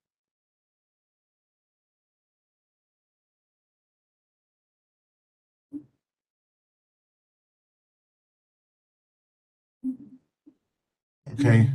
Okay. 11.33 11.69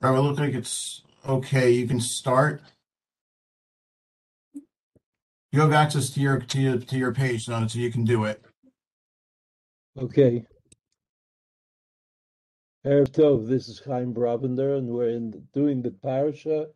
Robert, 0.00 0.18
it 0.18 0.22
looks 0.22 0.40
like 0.40 0.54
it's 0.54 1.02
okay. 1.28 1.70
You 1.70 1.86
can 1.86 2.00
start. 2.00 2.62
You 5.52 5.60
have 5.60 5.72
access 5.72 6.10
to 6.10 6.20
your 6.20 6.40
to 6.40 6.60
your, 6.60 6.78
to 6.78 6.96
your 6.96 7.12
page 7.12 7.48
now, 7.48 7.66
so 7.66 7.78
you 7.78 7.90
can 7.90 8.04
do 8.04 8.24
it. 8.24 8.42
Okay. 9.98 10.44
Erev 12.86 13.10
Tov, 13.10 13.46
this 13.46 13.68
is 13.68 13.78
Chaim 13.80 14.14
Brovender, 14.14 14.78
and 14.78 14.88
we're 14.88 15.10
in, 15.10 15.46
doing 15.52 15.82
the 15.82 15.90
parasha 15.90 16.68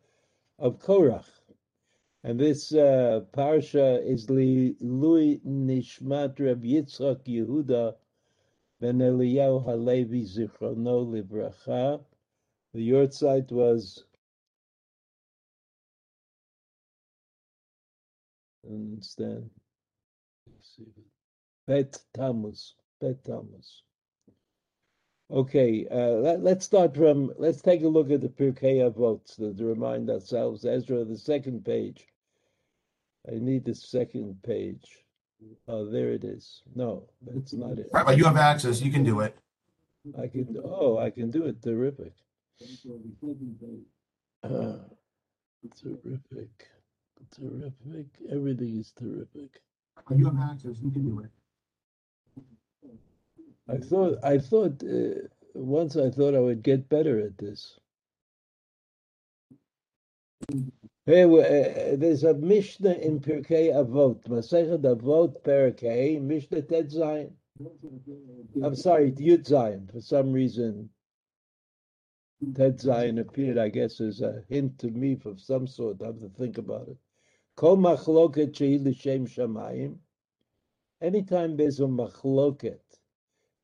of 0.59 0.77
Korach. 0.77 1.25
And 2.23 2.39
this 2.39 2.73
uh, 2.73 3.21
parasha 3.33 4.01
is 4.05 4.29
Li 4.29 4.75
Lui 4.79 5.39
Nishmat 5.47 6.39
Reb 6.39 6.63
Yitzchak 6.63 7.25
Yehuda 7.25 7.95
Ben 8.85 8.99
Eliyahu 8.99 9.65
Halevi 9.65 10.21
Zichrono 10.21 11.07
Livracha. 11.07 11.99
The 12.71 12.89
yahrzeit 12.91 13.51
was 13.51 14.03
understand. 18.63 19.49
Bet 21.65 21.97
Tammuz. 22.13 22.75
Bet 23.01 23.23
Tammuz. 23.23 23.81
Okay, 25.31 25.87
uh, 25.89 26.19
let, 26.21 26.57
us 26.57 26.65
start 26.65 26.95
from, 26.95 27.33
let's 27.39 27.63
take 27.63 27.81
a 27.81 27.87
look 27.87 28.11
at 28.11 28.21
the 28.21 28.29
Pirkei 28.29 28.87
Avot 28.87 29.35
to, 29.37 29.51
to 29.55 29.65
remind 29.65 30.11
ourselves. 30.11 30.63
Ezra, 30.63 31.03
the 31.05 31.17
second 31.17 31.65
page. 31.65 32.05
I 33.27 33.39
need 33.39 33.65
the 33.65 33.73
second 33.73 34.43
page. 34.43 35.04
Oh, 35.67 35.89
there 35.89 36.11
it 36.11 36.23
is. 36.23 36.61
No, 36.75 37.03
that's 37.21 37.53
not 37.53 37.79
it. 37.79 37.89
Right, 37.93 38.05
but 38.05 38.17
you 38.17 38.25
have 38.25 38.37
access. 38.37 38.81
You 38.81 38.91
can 38.91 39.03
do 39.03 39.21
it. 39.21 39.37
I 40.19 40.27
can, 40.27 40.57
oh, 40.63 40.97
I 40.99 41.09
can 41.09 41.31
do 41.31 41.45
it. 41.45 41.61
Terrific. 41.61 42.13
Uh, 44.43 44.77
terrific. 45.81 46.67
Terrific. 47.35 48.07
Everything 48.31 48.79
is 48.79 48.91
terrific. 48.97 49.61
You 50.15 50.25
have 50.25 50.51
access. 50.51 50.77
You 50.81 50.91
can 50.91 51.05
do 51.05 51.19
it. 51.21 51.31
I 53.67 53.77
thought 53.77 54.19
I 54.23 54.37
thought 54.37 54.83
uh, 54.83 55.27
once 55.55 55.95
I 55.97 56.11
thought 56.11 56.35
I 56.35 56.39
would 56.39 56.61
get 56.61 56.87
better 56.87 57.19
at 57.19 57.37
this. 57.37 57.79
Hey, 61.05 61.23
uh, 61.23 61.95
there's 61.97 62.23
a 62.23 62.33
Mishnah 62.33 62.93
in 62.93 63.19
Pirkei 63.19 63.71
Avot, 63.73 64.23
Masechet 64.27 64.81
Avot 64.81 65.41
Pirkei 65.43 66.21
Mishnah 66.21 66.63
Tet 66.63 66.87
Zayin. 66.87 67.31
I'm 68.63 68.75
sorry, 68.75 69.11
Yud 69.11 69.47
Zayin. 69.47 69.91
For 69.91 70.01
some 70.01 70.31
reason, 70.31 70.89
Tet 72.55 72.77
Zayin 72.77 73.19
appeared. 73.19 73.57
I 73.57 73.69
guess 73.69 74.01
as 74.01 74.21
a 74.21 74.43
hint 74.49 74.79
to 74.79 74.89
me 74.89 75.17
of 75.25 75.39
some 75.39 75.67
sort. 75.67 76.01
I 76.01 76.07
have 76.07 76.19
to 76.21 76.29
think 76.29 76.57
about 76.57 76.87
it. 76.87 76.97
Kol 77.55 77.77
machloket 77.77 78.59
l'shem. 78.59 79.99
Anytime 81.01 81.57
there's 81.57 81.79
a 81.79 81.83
machloket 81.83 82.79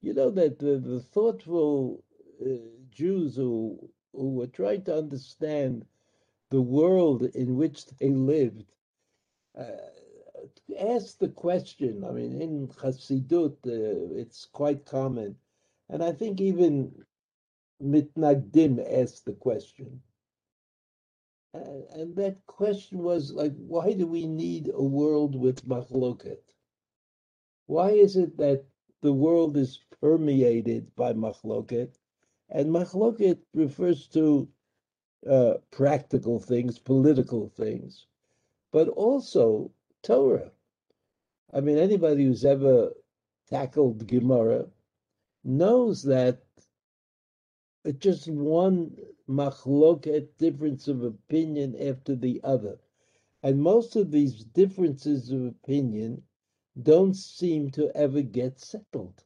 you 0.01 0.13
know 0.13 0.31
that 0.31 0.59
the, 0.59 0.77
the 0.79 0.99
thoughtful 0.99 2.03
uh, 2.43 2.49
Jews 2.89 3.35
who 3.35 3.89
who 4.13 4.33
were 4.33 4.47
trying 4.47 4.83
to 4.83 4.97
understand 4.97 5.85
the 6.51 6.61
world 6.61 7.23
in 7.33 7.55
which 7.55 7.87
they 7.87 8.09
lived 8.09 8.65
uh, 9.57 9.63
asked 10.77 11.19
the 11.19 11.29
question. 11.29 12.03
I 12.03 12.11
mean, 12.11 12.41
in 12.41 12.67
Chassidut, 12.67 13.57
uh, 13.65 14.19
it's 14.21 14.45
quite 14.45 14.85
common, 14.85 15.37
and 15.89 16.03
I 16.03 16.11
think 16.11 16.41
even 16.41 17.05
Mitnagdim 17.81 18.79
asked 19.01 19.25
the 19.25 19.33
question. 19.33 20.01
And, 21.53 21.83
and 21.95 22.15
that 22.17 22.45
question 22.47 22.99
was 22.99 23.33
like, 23.33 23.53
why 23.57 23.93
do 23.93 24.07
we 24.07 24.25
need 24.25 24.71
a 24.73 24.83
world 24.83 25.35
with 25.35 25.67
machloket? 25.67 26.43
Why 27.67 27.91
is 27.91 28.15
it 28.15 28.37
that 28.37 28.65
the 29.01 29.13
world 29.13 29.57
is 29.57 29.79
permeated 30.01 30.95
by 30.95 31.13
machloket, 31.13 31.97
and 32.49 32.69
machloket 32.69 33.39
refers 33.53 34.07
to 34.09 34.47
uh, 35.29 35.55
practical 35.71 36.39
things, 36.39 36.79
political 36.79 37.49
things, 37.49 38.07
but 38.71 38.87
also 38.89 39.71
Torah. 40.03 40.51
I 41.53 41.61
mean, 41.61 41.77
anybody 41.77 42.25
who's 42.25 42.45
ever 42.45 42.93
tackled 43.49 44.07
Gemara 44.07 44.67
knows 45.43 46.03
that 46.03 46.41
it's 47.83 47.99
just 47.99 48.27
one 48.29 48.95
machloket 49.27 50.27
difference 50.37 50.87
of 50.87 51.03
opinion 51.03 51.75
after 51.81 52.15
the 52.15 52.39
other. 52.43 52.79
And 53.43 53.61
most 53.61 53.95
of 53.95 54.11
these 54.11 54.43
differences 54.43 55.31
of 55.31 55.45
opinion 55.45 56.23
don't 56.81 57.15
seem 57.15 57.71
to 57.71 57.91
ever 57.95 58.21
get 58.21 58.59
settled. 58.59 59.23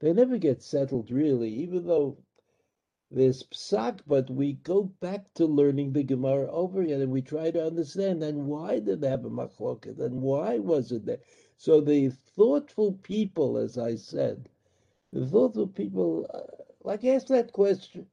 They 0.00 0.12
never 0.12 0.38
get 0.38 0.62
settled 0.62 1.10
really, 1.10 1.50
even 1.50 1.86
though 1.86 2.18
there's 3.10 3.42
psak, 3.44 4.00
but 4.06 4.30
we 4.30 4.54
go 4.54 4.84
back 4.84 5.32
to 5.34 5.46
learning 5.46 5.92
the 5.92 6.04
Gemara 6.04 6.50
over 6.50 6.82
again 6.82 7.00
and 7.02 7.12
we 7.12 7.22
try 7.22 7.50
to 7.50 7.66
understand 7.66 8.22
and 8.22 8.46
why 8.46 8.78
did 8.80 9.00
they 9.00 9.08
have 9.08 9.24
a 9.24 9.30
machloket 9.30 9.98
and 10.00 10.22
why 10.22 10.58
was 10.58 10.92
it 10.92 11.06
there? 11.06 11.20
So 11.56 11.80
the 11.80 12.10
thoughtful 12.10 12.92
people, 13.02 13.58
as 13.58 13.78
I 13.78 13.96
said, 13.96 14.48
the 15.12 15.26
thoughtful 15.26 15.68
people, 15.68 16.26
uh, 16.32 16.64
like 16.84 17.04
ask 17.04 17.28
that 17.28 17.52
question: 17.52 18.08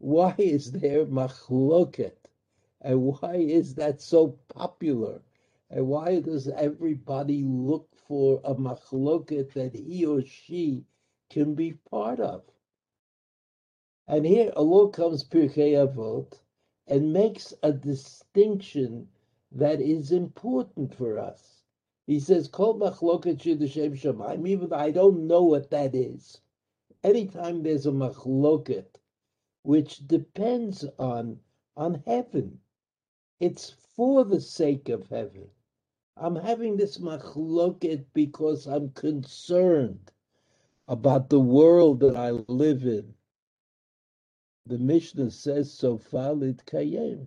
Why 0.00 0.34
is 0.36 0.72
there 0.72 1.06
machloket, 1.06 2.16
and 2.80 3.04
why 3.04 3.36
is 3.36 3.76
that 3.76 4.00
so 4.00 4.40
popular? 4.48 5.22
And 5.70 5.86
why 5.86 6.18
does 6.20 6.48
everybody 6.48 7.44
look 7.44 7.94
for 7.94 8.40
a 8.42 8.56
machloket 8.56 9.52
that 9.52 9.76
he 9.76 10.04
or 10.04 10.22
she 10.22 10.86
can 11.28 11.54
be 11.54 11.74
part 11.74 12.18
of? 12.18 12.49
And 14.12 14.26
here 14.26 14.52
along 14.56 14.90
comes 14.90 15.22
Pirkei 15.22 15.74
Avot 15.74 16.40
and 16.88 17.12
makes 17.12 17.54
a 17.62 17.72
distinction 17.72 19.06
that 19.52 19.80
is 19.80 20.10
important 20.10 20.92
for 20.96 21.16
us. 21.16 21.62
He 22.08 22.18
says, 22.18 22.48
Kol 22.48 22.76
machloket 22.76 23.46
even 24.48 24.72
I 24.72 24.90
don't 24.90 25.28
know 25.28 25.44
what 25.44 25.70
that 25.70 25.94
is. 25.94 26.40
Anytime 27.04 27.62
there's 27.62 27.86
a 27.86 27.92
machloket, 27.92 28.86
which 29.62 30.04
depends 30.08 30.84
on, 30.98 31.38
on 31.76 32.02
heaven, 32.04 32.58
it's 33.38 33.70
for 33.94 34.24
the 34.24 34.40
sake 34.40 34.88
of 34.88 35.06
heaven. 35.06 35.48
I'm 36.16 36.34
having 36.34 36.76
this 36.76 36.98
machloket 36.98 38.06
because 38.12 38.66
I'm 38.66 38.90
concerned 38.90 40.10
about 40.88 41.30
the 41.30 41.38
world 41.38 42.00
that 42.00 42.16
I 42.16 42.32
live 42.32 42.82
in. 42.84 43.14
The 44.66 44.78
Mishnah 44.78 45.30
says, 45.30 45.72
so 45.72 45.98
falit 45.98 46.64
kayem. 46.66 47.26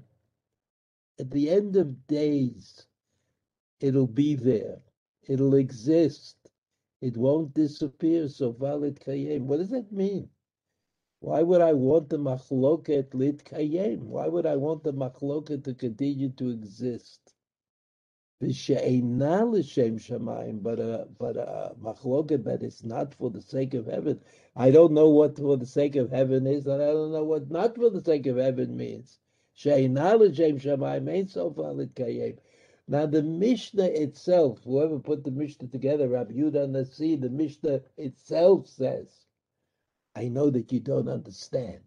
At 1.19 1.31
the 1.31 1.50
end 1.50 1.75
of 1.75 2.07
days, 2.07 2.88
it'll 3.80 4.07
be 4.07 4.35
there. 4.35 4.81
It'll 5.27 5.56
exist. 5.56 6.38
It 7.01 7.18
won't 7.18 7.53
disappear. 7.53 8.30
So 8.30 8.53
falit 8.53 9.00
kayem. 9.00 9.41
What 9.41 9.57
does 9.57 9.69
that 9.71 9.91
mean? 9.91 10.30
Why 11.21 11.44
would 11.44 11.62
I 11.62 11.74
want 11.74 12.09
the 12.09 12.18
machloket 12.18 13.13
lit 13.13 13.44
kayem? 13.45 14.00
Why 14.03 14.27
would 14.27 14.45
I 14.45 14.56
want 14.56 14.83
the 14.83 14.94
machloket 14.94 15.63
to 15.65 15.74
continue 15.74 16.30
to 16.31 16.50
exist? 16.50 17.32
But 20.62 20.80
a 20.80 21.07
but 21.18 21.38
a 21.38 21.75
machloket 21.81 22.44
that 22.44 22.63
is 22.63 22.84
not 22.84 23.13
for 23.13 23.30
the 23.30 23.42
sake 23.42 23.74
of 23.74 23.86
heaven. 23.86 24.19
I 24.56 24.72
don't 24.72 24.94
know 24.94 25.10
what 25.10 25.38
for 25.38 25.57
the 25.57 25.66
sake 25.66 25.95
of 25.95 26.12
heaven 26.12 26.48
is, 26.48 26.68
and 26.68 26.81
I 26.81 26.88
don't 26.88 27.12
know 27.12 27.24
what 27.24 27.50
not 27.50 27.75
for 27.75 27.90
the 27.90 28.01
sake 28.01 28.25
of 28.28 28.38
heaven 28.38 28.75
means. 28.75 29.19
She'ena 29.54 30.16
l'shem 30.18 30.60
shamayim 30.60 31.10
ain't 31.10 31.30
so 31.30 31.50
valid 31.50 31.95
kayem. 31.95 32.38
Now 32.88 33.06
the 33.06 33.24
Mishnah 33.24 33.86
itself, 33.86 34.63
whoever 34.63 35.00
put 35.00 35.24
the 35.24 35.31
Mishnah 35.31 35.69
together, 35.69 36.10
Rabbi 36.10 36.34
Yudah 36.34 36.69
Nasi, 36.69 37.16
the 37.16 37.30
Mishnah 37.30 37.81
itself 37.98 38.68
says, 38.68 39.25
I 40.16 40.28
know 40.28 40.50
that 40.50 40.72
you 40.72 40.80
don't 40.80 41.07
understand. 41.07 41.84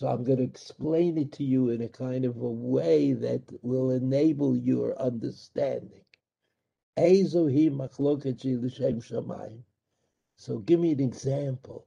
So 0.00 0.08
I'm 0.08 0.24
going 0.24 0.38
to 0.38 0.44
explain 0.44 1.18
it 1.18 1.30
to 1.32 1.44
you 1.44 1.68
in 1.68 1.82
a 1.82 1.88
kind 1.90 2.24
of 2.24 2.38
a 2.38 2.50
way 2.50 3.12
that 3.12 3.42
will 3.62 3.90
enable 3.90 4.56
your 4.56 4.98
understanding. 4.98 6.00
So 6.96 7.48
give 10.64 10.80
me 10.80 10.92
an 10.92 11.00
example 11.00 11.86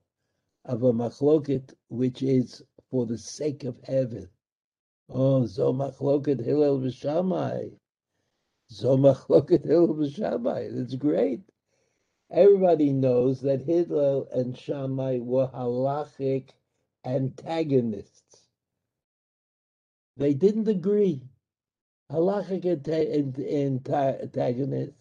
of 0.64 0.84
a 0.84 0.94
machloket 0.94 1.74
which 1.90 2.22
is 2.22 2.62
for 2.92 3.08
the 3.08 3.18
sake 3.18 3.64
of 3.64 3.80
heaven. 3.84 4.30
Oh, 5.10 5.48
zo 5.48 5.74
machloket 5.74 6.40
hillel 6.46 6.82
v'shamai. 6.82 7.80
Zo 8.72 8.96
machloket 8.96 9.66
hillel 9.68 9.96
v'shamai. 9.96 10.72
That's 10.72 10.94
great. 10.94 11.42
Everybody 12.30 12.94
knows 12.94 13.42
that 13.42 13.64
Hillel 13.64 14.28
and 14.32 14.56
Shammai 14.58 15.20
were 15.20 15.48
halachic 15.48 16.50
antagonists. 17.06 18.48
They 20.18 20.34
didn't 20.34 20.68
agree. 20.68 21.22
Halachic 22.12 22.66
antagonists. 22.66 24.94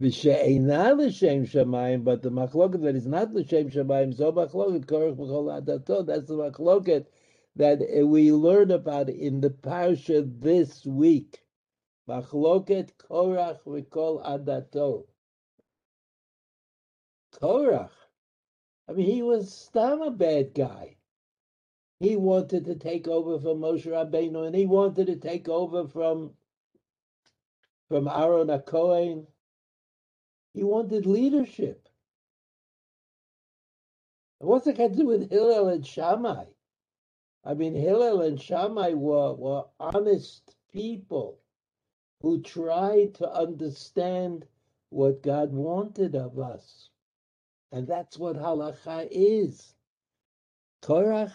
But 0.00 0.12
the 2.22 2.30
machloket 2.30 2.82
that 2.82 2.96
is 2.96 3.06
not 3.06 3.34
l'shem 3.34 3.70
shamayim, 3.70 4.16
so 4.16 4.32
machloket 4.32 4.86
korach 4.86 5.16
b'chol 5.16 5.62
adato, 5.62 6.06
that's 6.06 6.26
the 6.28 6.36
machloket 6.36 7.04
that 7.56 7.80
we 8.06 8.32
learn 8.32 8.70
about 8.70 9.10
in 9.10 9.40
the 9.42 9.50
parsha 9.50 10.24
this 10.40 10.86
week. 10.86 11.42
Machloket 12.08 12.92
korach 12.98 13.60
v'kol 13.66 14.24
adato. 14.24 15.04
Korach, 17.32 17.90
I 18.88 18.92
mean, 18.92 19.06
he 19.06 19.22
was 19.22 19.52
stam 19.52 20.02
a 20.02 20.10
bad 20.10 20.54
guy. 20.54 20.96
He 22.00 22.16
wanted 22.16 22.64
to 22.64 22.76
take 22.76 23.06
over 23.06 23.38
from 23.38 23.60
Moshe 23.60 23.86
Rabbeinu, 23.86 24.46
and 24.46 24.56
he 24.56 24.66
wanted 24.66 25.06
to 25.08 25.16
take 25.16 25.48
over 25.48 25.86
from 25.86 26.34
from 27.88 28.08
Aaron 28.08 28.56
Cohen. 28.60 29.26
He 30.54 30.64
wanted 30.64 31.06
leadership. 31.06 31.88
What's 34.38 34.66
it 34.66 34.78
got 34.78 34.92
to 34.92 34.96
do 34.96 35.06
with 35.06 35.30
Hillel 35.30 35.68
and 35.68 35.86
Shammai? 35.86 36.46
I 37.44 37.54
mean, 37.54 37.74
Hillel 37.74 38.22
and 38.22 38.40
Shammai 38.40 38.92
were, 38.94 39.34
were 39.34 39.64
honest 39.78 40.54
people 40.72 41.40
who 42.22 42.42
tried 42.42 43.14
to 43.16 43.30
understand 43.32 44.46
what 44.90 45.22
God 45.22 45.52
wanted 45.52 46.14
of 46.14 46.38
us. 46.38 46.89
And 47.72 47.86
that's 47.86 48.18
what 48.18 48.36
halacha 48.36 49.08
is. 49.10 49.74
Korach, 50.82 51.32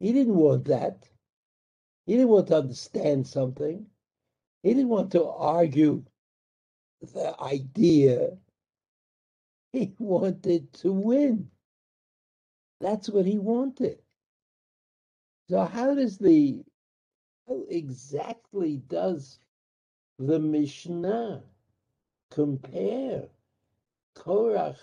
he 0.00 0.12
didn't 0.12 0.36
want 0.36 0.66
that. 0.66 1.08
He 2.06 2.14
didn't 2.14 2.28
want 2.28 2.48
to 2.48 2.58
understand 2.58 3.26
something. 3.26 3.86
He 4.62 4.74
didn't 4.74 4.88
want 4.90 5.12
to 5.12 5.24
argue 5.24 6.04
the 7.00 7.34
idea. 7.40 8.36
He 9.72 9.94
wanted 9.98 10.72
to 10.74 10.92
win. 10.92 11.50
That's 12.80 13.08
what 13.08 13.24
he 13.26 13.38
wanted. 13.38 14.00
So 15.48 15.64
how 15.64 15.94
does 15.94 16.18
the 16.18 16.62
how 17.48 17.64
exactly 17.68 18.78
does 18.88 19.38
the 20.18 20.38
Mishnah 20.38 21.42
compare 22.30 23.28
Korach 24.16 24.78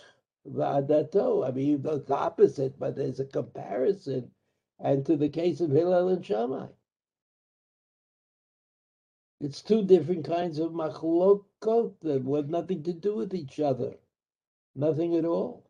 Vadato? 0.48 1.48
I 1.48 1.52
mean, 1.52 1.82
it's 1.86 2.08
the 2.08 2.16
opposite, 2.16 2.80
but 2.80 2.96
there's 2.96 3.20
a 3.20 3.26
comparison, 3.26 4.32
and 4.80 5.06
to 5.06 5.16
the 5.16 5.30
case 5.30 5.62
of 5.62 5.72
Hillel 5.72 6.10
and 6.10 6.26
Shammai. 6.26 6.68
It's 9.40 9.62
two 9.62 9.84
different 9.84 10.26
kinds 10.26 10.60
of 10.60 10.72
machlokot 10.72 11.94
that 12.02 12.24
have 12.24 12.50
nothing 12.50 12.84
to 12.84 12.94
do 12.94 13.16
with 13.16 13.34
each 13.34 13.60
other. 13.60 13.98
Nothing 14.76 15.16
at 15.16 15.26
all. 15.26 15.66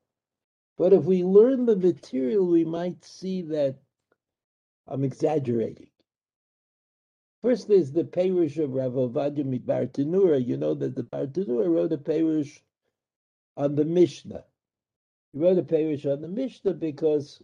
But 0.77 0.93
if 0.93 1.03
we 1.03 1.23
learn 1.23 1.65
the 1.65 1.75
material, 1.75 2.45
we 2.45 2.65
might 2.65 3.03
see 3.03 3.41
that 3.43 3.77
I'm 4.87 5.03
exaggerating. 5.03 5.89
First, 7.41 7.67
there's 7.67 7.91
the 7.91 8.03
Perush 8.03 8.57
of 8.57 8.73
Rav 8.73 8.93
Ovadia 8.93 9.59
Bartanura. 9.59 10.45
You 10.45 10.57
know 10.57 10.73
that 10.75 10.95
the 10.95 11.03
Bartanura 11.03 11.69
wrote 11.69 11.93
a 11.93 11.97
Perush 11.97 12.59
on 13.57 13.75
the 13.75 13.85
Mishnah. 13.85 14.43
He 15.33 15.39
wrote 15.39 15.57
a 15.57 15.63
Perush 15.63 16.05
on 16.05 16.21
the 16.21 16.27
Mishnah 16.27 16.73
because 16.73 17.41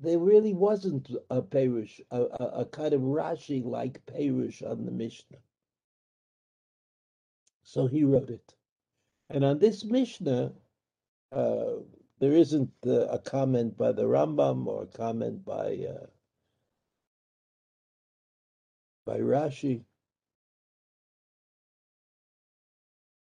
there 0.00 0.18
really 0.18 0.52
wasn't 0.52 1.08
a 1.30 1.40
Perush, 1.40 2.00
a, 2.10 2.20
a, 2.22 2.46
a 2.60 2.64
kind 2.66 2.92
of 2.92 3.00
Rashi 3.00 3.64
like 3.64 4.04
Perush 4.06 4.62
on 4.62 4.84
the 4.84 4.90
Mishnah. 4.90 5.38
So 7.62 7.86
he 7.86 8.04
wrote 8.04 8.30
it. 8.30 8.54
And 9.30 9.44
on 9.44 9.58
this 9.58 9.84
Mishnah, 9.84 10.52
uh, 11.30 11.72
there 12.18 12.32
isn't 12.32 12.70
a 12.84 13.18
comment 13.24 13.76
by 13.78 13.92
the 13.92 14.02
Rambam 14.02 14.66
or 14.66 14.82
a 14.82 14.86
comment 14.86 15.44
by 15.44 15.86
uh, 15.88 16.06
by 19.06 19.18
Rashi. 19.18 19.82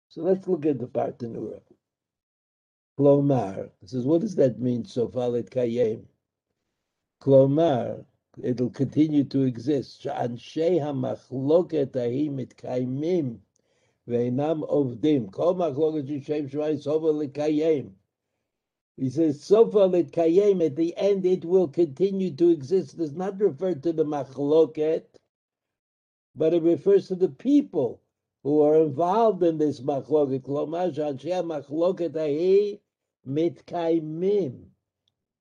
So 0.09 0.23
let's 0.23 0.49
look 0.49 0.67
at 0.67 0.79
the 0.79 0.87
Bartanura. 0.87 1.61
Klomar. 3.01 3.71
It 3.83 3.89
says, 3.89 4.05
what 4.05 4.21
does 4.21 4.35
that 4.35 4.61
mean? 4.61 4.85
So 4.85 5.09
falit 5.09 5.49
kayem. 5.49 6.03
Klomar, 7.23 8.05
it'll 8.43 8.69
continue 8.69 9.25
to 9.25 9.45
exist. 9.45 10.05
Sha'anshei 10.05 10.79
hamachloket 10.79 11.93
ahim 11.97 12.37
mitkaimim 12.37 13.39
ve'inam 14.07 14.69
ovdim. 14.69 15.33
Kol 15.33 15.55
machloket 15.55 16.11
shishem 16.11 16.51
shmai 16.51 16.79
sofa 16.79 17.07
likayem. 17.07 17.93
He 18.99 19.09
says, 19.09 19.43
sofa 19.43 19.89
litkayem, 19.89 20.63
at 20.67 20.77
the 20.77 20.95
end 20.99 21.25
it 21.25 21.47
will 21.47 21.69
continue 21.69 22.33
to 22.33 22.51
exist. 22.51 22.99
Does 22.99 23.15
not 23.15 23.41
refer 23.41 23.77
to 23.77 23.95
the 23.95 24.05
machloket, 24.05 25.05
but 26.37 26.53
it 26.53 26.63
refers 26.63 27.09
to 27.09 27.15
the 27.15 27.31
people 27.31 28.03
who 28.43 28.63
are 28.63 28.77
involved 28.77 29.43
in 29.43 29.57
this 29.57 29.81
machloket. 29.81 30.43
Klomar 30.43 30.95
sha'anshei 30.95 31.43
hamachloket 31.43 32.13
ahim 32.13 32.79
mitkaimim. 33.27 34.67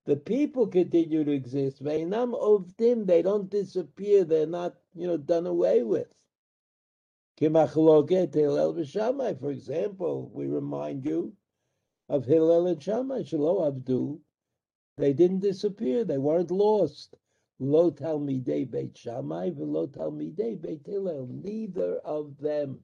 The 0.06 0.16
people 0.16 0.68
continue 0.68 1.24
to 1.24 1.32
exist. 1.32 1.84
Veinam 1.84 2.34
ovdim, 2.34 3.06
they 3.06 3.22
don't 3.22 3.50
disappear. 3.50 4.24
They're 4.24 4.48
not, 4.48 4.76
you 4.96 5.08
know, 5.08 5.18
done 5.18 5.46
away 5.46 5.84
with. 5.84 6.08
Kimachloket 7.40 8.34
Hillel 8.34 8.74
v'Shammai, 8.74 9.40
for 9.40 9.52
example, 9.52 10.30
we 10.34 10.48
remind 10.48 11.06
you 11.06 11.34
of 12.10 12.26
Hillel 12.26 12.68
and 12.68 12.82
Shammai, 12.82 13.22
Shalo 13.22 13.68
Abdu. 13.68 14.20
They 14.98 15.14
didn't 15.14 15.40
disappear. 15.40 16.04
They 16.04 16.18
weren't 16.18 16.52
lost. 16.52 17.16
Lo 17.60 17.92
Talmidei 17.92 18.70
Beit 18.70 18.98
Shammai 18.98 19.52
v'lo 19.52 19.88
Talmidei 19.88 20.60
Beit 20.60 20.86
Hillel. 20.86 21.28
Neither 21.28 21.98
of 22.00 22.38
them 22.38 22.80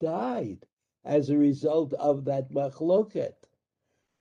died 0.00 0.66
as 1.04 1.30
a 1.30 1.38
result 1.38 1.92
of 1.94 2.24
that 2.24 2.50
machloket. 2.50 3.34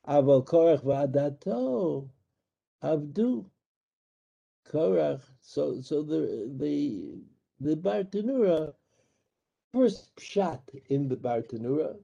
Aval 0.07 0.43
Korach 0.45 0.81
v'adato 0.83 2.09
avdu. 2.83 3.45
Korach. 4.65 5.21
So, 5.41 5.79
so 5.81 6.01
the 6.03 6.51
the 6.57 7.21
the 7.59 7.75
Bartanura 7.75 8.73
first 9.73 10.19
shot 10.19 10.69
in 10.87 11.07
the 11.07 11.15
Bartanura 11.15 11.97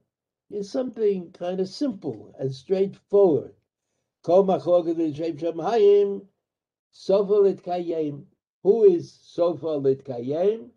is 0.49 0.71
something 0.71 1.31
kind 1.31 1.59
of 1.59 1.67
simple 1.67 2.33
and 2.39 2.53
straightforward. 2.53 3.53
Who 4.25 4.43
is 8.83 9.11
sofa 9.11 9.67
litkayim? 9.67 10.69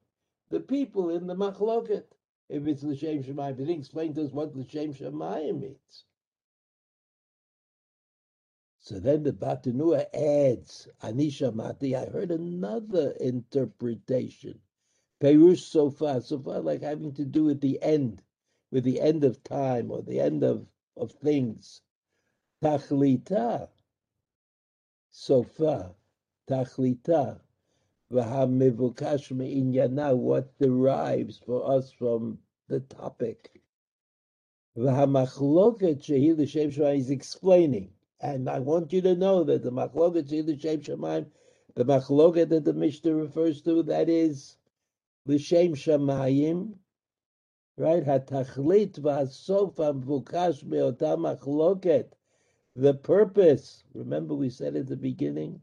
The 0.50 0.60
people 0.60 1.10
in 1.10 1.26
the 1.26 1.34
machloket. 1.34 2.04
If 2.48 2.66
it's 2.66 2.82
l'shem 2.82 3.22
shamayim, 3.22 3.58
he 3.58 3.64
didn't 3.64 3.80
explain 3.80 4.14
to 4.14 4.24
us 4.24 4.32
what 4.32 4.54
l'shem 4.54 4.92
shamayim 4.92 5.60
means. 5.60 6.04
So 8.84 8.98
then 8.98 9.22
the 9.22 9.32
Bartanura 9.32 10.06
adds, 10.12 10.88
Anisha 11.04 11.54
Mati, 11.54 11.94
I 11.94 12.06
heard 12.06 12.32
another 12.32 13.12
interpretation. 13.12 14.58
Perush 15.20 15.60
so 15.60 15.88
far, 15.88 16.20
so 16.20 16.40
far 16.40 16.58
like 16.58 16.82
having 16.82 17.12
to 17.12 17.24
do 17.24 17.44
with 17.44 17.60
the 17.60 17.80
end, 17.80 18.24
with 18.72 18.82
the 18.82 19.00
end 19.00 19.22
of 19.22 19.44
time 19.44 19.92
or 19.92 20.02
the 20.02 20.18
end 20.18 20.42
of, 20.42 20.66
of 20.96 21.12
things. 21.12 21.80
Tachlita. 22.60 23.68
sofa, 25.12 25.94
tachlita, 26.48 27.38
v'hamevukash 28.12 29.30
me'inyana, 29.30 30.16
what 30.16 30.58
derives 30.58 31.38
for 31.38 31.70
us 31.70 31.92
from 31.92 32.36
the 32.66 32.80
topic. 32.80 33.62
V'hamachloket 34.76 36.02
shehi 36.02 36.36
l'shem 36.36 36.96
is 36.96 37.10
explaining. 37.10 37.92
And 38.22 38.48
I 38.48 38.60
want 38.60 38.92
you 38.92 39.02
to 39.02 39.16
know 39.16 39.42
that 39.42 39.64
the 39.64 39.72
machloket 39.72 40.30
shehi 40.30 40.46
l'shem 40.46 40.80
shemayim, 40.80 41.26
the 41.74 41.84
machloket 41.84 42.50
that 42.50 42.64
the 42.64 42.72
Mishnah 42.72 43.16
refers 43.16 43.62
to, 43.62 43.82
that 43.82 44.08
is 44.08 44.56
l'shem 45.26 45.74
shemayim, 45.74 46.74
right? 47.76 48.04
Hatachlit 48.04 49.00
v'hasof 49.00 49.74
hamvukash 49.74 50.62
me'ota 50.62 51.16
machloket. 51.16 52.12
The 52.76 52.94
purpose, 52.94 53.82
remember 53.92 54.34
we 54.34 54.50
said 54.50 54.76
at 54.76 54.86
the 54.86 54.96
beginning, 54.96 55.60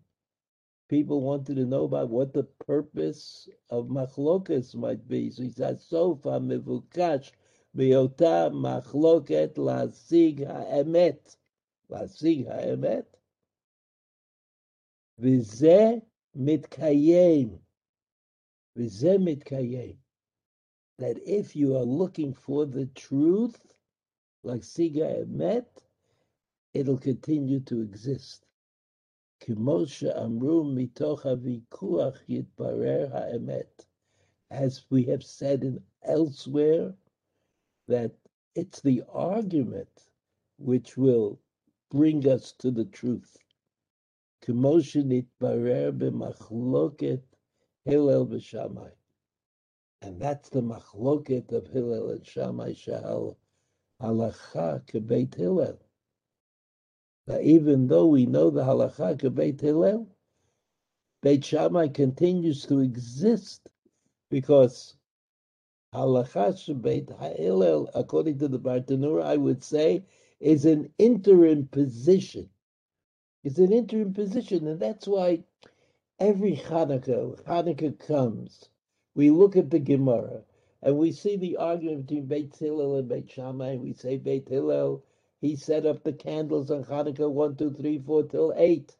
people 0.89 1.21
wanted 1.21 1.55
to 1.55 1.65
know 1.65 1.85
about 1.85 2.09
what 2.09 2.33
the 2.33 2.43
purpose 2.43 3.47
of 3.69 3.87
machlokas 3.87 4.75
might 4.75 5.07
be. 5.07 5.31
So 5.31 5.43
he 5.43 5.49
said, 5.49 5.79
Sofa 5.79 6.41
mevukash 6.41 7.31
me'ota 7.73 8.51
machloket 8.51 9.55
lasig 9.55 10.45
ha'emet. 10.45 11.37
Lasig 11.89 12.45
ha'emet. 12.47 13.07
V'zeh 15.19 16.01
mitkayem. 16.37 17.59
V'zeh 18.77 19.17
mitkayem. 19.17 19.97
That 20.99 21.17
if 21.25 21.55
you 21.55 21.75
are 21.75 21.85
looking 21.85 22.33
for 22.33 22.65
the 22.65 22.85
truth, 22.87 23.73
like 24.43 24.61
Siga 24.61 25.25
it'll 26.73 26.97
continue 26.97 27.59
to 27.61 27.81
exist. 27.81 28.45
As 34.51 34.85
we 34.89 35.03
have 35.05 35.23
said 35.23 35.63
in 35.63 35.83
elsewhere, 36.03 36.93
that 37.87 38.11
it's 38.55 38.81
the 38.81 39.03
argument 39.09 40.11
which 40.57 40.97
will 40.97 41.39
bring 41.91 42.27
us 42.27 42.53
to 42.59 42.71
the 42.71 42.85
truth. 42.85 43.37
And 44.47 44.63
that's 50.21 50.49
the 50.49 50.61
machloket 50.61 51.51
of 51.51 51.67
Hillel 51.67 52.09
and 52.11 52.25
Shammai 52.25 52.71
Shahal 52.73 53.35
halacha 54.01 54.81
kebeit 54.85 55.35
Hillel. 55.35 55.79
That 57.27 57.43
even 57.43 57.87
though 57.87 58.07
we 58.07 58.25
know 58.25 58.49
the 58.49 58.63
halacha 58.63 59.17
kebeit 59.19 59.61
Hillel, 59.61 60.07
Beit 61.21 61.43
Shammai 61.43 61.89
continues 61.89 62.65
to 62.67 62.79
exist 62.79 63.69
because 64.29 64.95
halacha 65.93 66.53
shebeit 66.53 67.37
Hillel, 67.37 67.89
according 67.93 68.37
to 68.39 68.47
the 68.47 68.59
Bartanura, 68.59 69.23
I 69.25 69.35
would 69.35 69.61
say, 69.61 70.05
is 70.39 70.65
an 70.65 70.91
interim 70.97 71.67
position. 71.67 72.49
It's 73.43 73.59
an 73.59 73.71
interim 73.73 74.13
position, 74.13 74.67
and 74.67 74.79
that's 74.79 75.07
why 75.07 75.43
every 76.19 76.55
Hanukkah, 76.55 77.41
Hanukkah 77.43 77.97
comes, 77.99 78.69
we 79.15 79.29
look 79.29 79.55
at 79.55 79.69
the 79.69 79.79
Gemara 79.79 80.43
and 80.81 80.97
we 80.97 81.11
see 81.11 81.35
the 81.35 81.57
argument 81.57 82.07
between 82.07 82.25
Beit 82.25 82.55
Hillel 82.55 82.97
and 82.97 83.07
Beit 83.09 83.29
Shammai. 83.29 83.75
We 83.75 83.93
say 83.93 84.17
Beit 84.17 84.47
Hillel, 84.47 85.03
he 85.41 85.55
set 85.55 85.85
up 85.85 86.03
the 86.03 86.13
candles 86.13 86.71
on 86.71 86.83
Hanukkah 86.83 87.31
1, 87.31 87.55
2, 87.57 87.71
3, 87.71 87.99
4 87.99 88.23
till 88.23 88.53
8. 88.55 88.95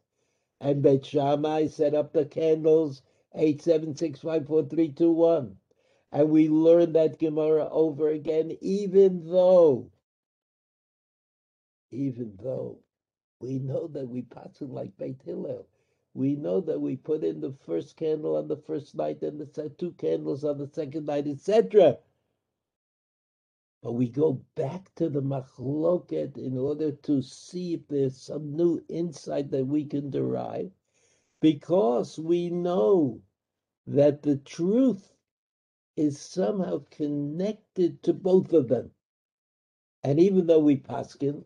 And 0.62 0.82
Beit 0.82 1.06
Shammai 1.06 1.68
set 1.68 1.94
up 1.94 2.12
the 2.12 2.26
candles 2.26 3.02
8, 3.34 3.62
7, 3.62 3.96
6, 3.96 4.20
5, 4.20 4.48
4, 4.48 4.64
3, 4.64 4.90
2, 4.90 5.12
1. 5.12 5.56
And 6.12 6.30
we 6.30 6.50
learn 6.50 6.94
that 6.94 7.20
Gemara 7.20 7.70
over 7.70 8.10
again, 8.10 8.58
even 8.62 9.30
though, 9.30 9.90
even 11.92 12.38
though 12.42 12.80
we 13.40 13.60
know 13.60 13.88
that 13.88 14.08
we 14.08 14.20
it 14.20 14.62
like 14.62 14.98
Beit 14.98 15.22
Hillel 15.24 15.68
we 16.14 16.36
know 16.36 16.60
that 16.60 16.80
we 16.82 16.96
put 16.98 17.24
in 17.24 17.40
the 17.40 17.54
first 17.66 17.96
candle 17.96 18.36
on 18.36 18.48
the 18.48 18.58
first 18.58 18.96
night 18.96 19.22
and 19.22 19.40
the 19.40 19.70
two 19.78 19.92
candles 19.94 20.44
on 20.44 20.58
the 20.58 20.68
second 20.68 21.06
night, 21.06 21.28
etc. 21.28 21.98
But 23.82 23.94
we 23.94 24.10
go 24.10 24.42
back 24.56 24.94
to 24.96 25.10
the 25.10 25.22
machloket 25.22 26.38
in 26.38 26.58
order 26.58 26.92
to 26.92 27.22
see 27.22 27.76
if 27.76 27.88
there's 27.88 28.18
some 28.18 28.56
new 28.56 28.84
insight 28.90 29.52
that 29.52 29.66
we 29.66 29.86
can 29.86 30.10
derive, 30.10 30.72
because 31.42 32.20
we 32.20 32.50
know 32.50 33.22
that 33.88 34.22
the 34.22 34.38
truth 34.38 35.14
is 35.96 36.20
somehow 36.20 36.84
connected 36.92 38.02
to 38.04 38.14
both 38.14 38.52
of 38.54 38.68
them. 38.68 38.92
And 40.04 40.20
even 40.20 40.48
though 40.48 40.60
we 40.60 40.78
paskin, 40.78 41.46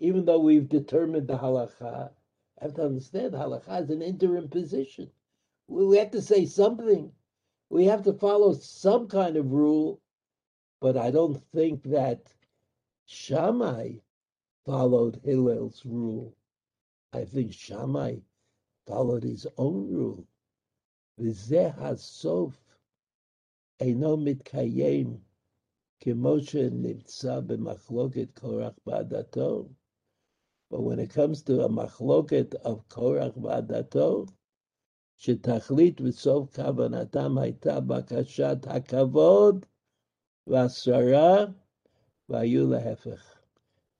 even 0.00 0.24
though 0.24 0.40
we've 0.40 0.68
determined 0.68 1.28
the 1.28 1.36
halacha, 1.36 2.10
I 2.58 2.64
have 2.64 2.74
to 2.74 2.86
understand 2.86 3.34
halakha 3.34 3.82
is 3.82 3.90
an 3.90 4.02
interim 4.02 4.48
position. 4.48 5.10
We 5.68 5.98
have 5.98 6.10
to 6.12 6.22
say 6.22 6.46
something. 6.46 7.12
We 7.68 7.84
have 7.84 8.02
to 8.04 8.14
follow 8.14 8.54
some 8.54 9.06
kind 9.08 9.36
of 9.36 9.52
rule, 9.52 10.00
but 10.80 10.96
I 10.96 11.10
don't 11.10 11.40
think 11.52 11.82
that 11.84 12.32
Shammai 13.06 13.96
followed 14.64 15.20
Hillel's 15.22 15.84
rule. 15.84 16.34
I 17.12 17.24
think 17.24 17.52
Shammai 17.52 18.16
followed 18.86 19.22
his 19.22 19.46
own 19.58 19.92
rule. 19.92 20.26
V'zeh 21.20 21.76
hasof 21.78 22.54
eino 23.80 24.16
mitkayem 24.16 25.18
kemoshe 26.02 26.70
nimtza 26.70 27.46
b'machloket 27.46 28.32
korach 28.32 28.74
ba'adato. 28.86 29.68
But 30.71 30.81
when 30.81 30.99
it 30.99 31.11
comes 31.11 31.41
to 31.43 31.63
a 31.63 31.69
machloket 31.69 32.53
of 32.55 32.85
Korach 32.89 33.33
v'adato, 33.37 34.27
שתכלית 35.17 36.01
וסוף 36.01 36.55
כוונתם 36.55 37.37
הייתה 37.37 37.79
בקשת 37.79 38.57
הכבוד 38.67 39.65
והשררה 40.47 41.45
והיו 42.29 42.69
להפך. 42.69 43.35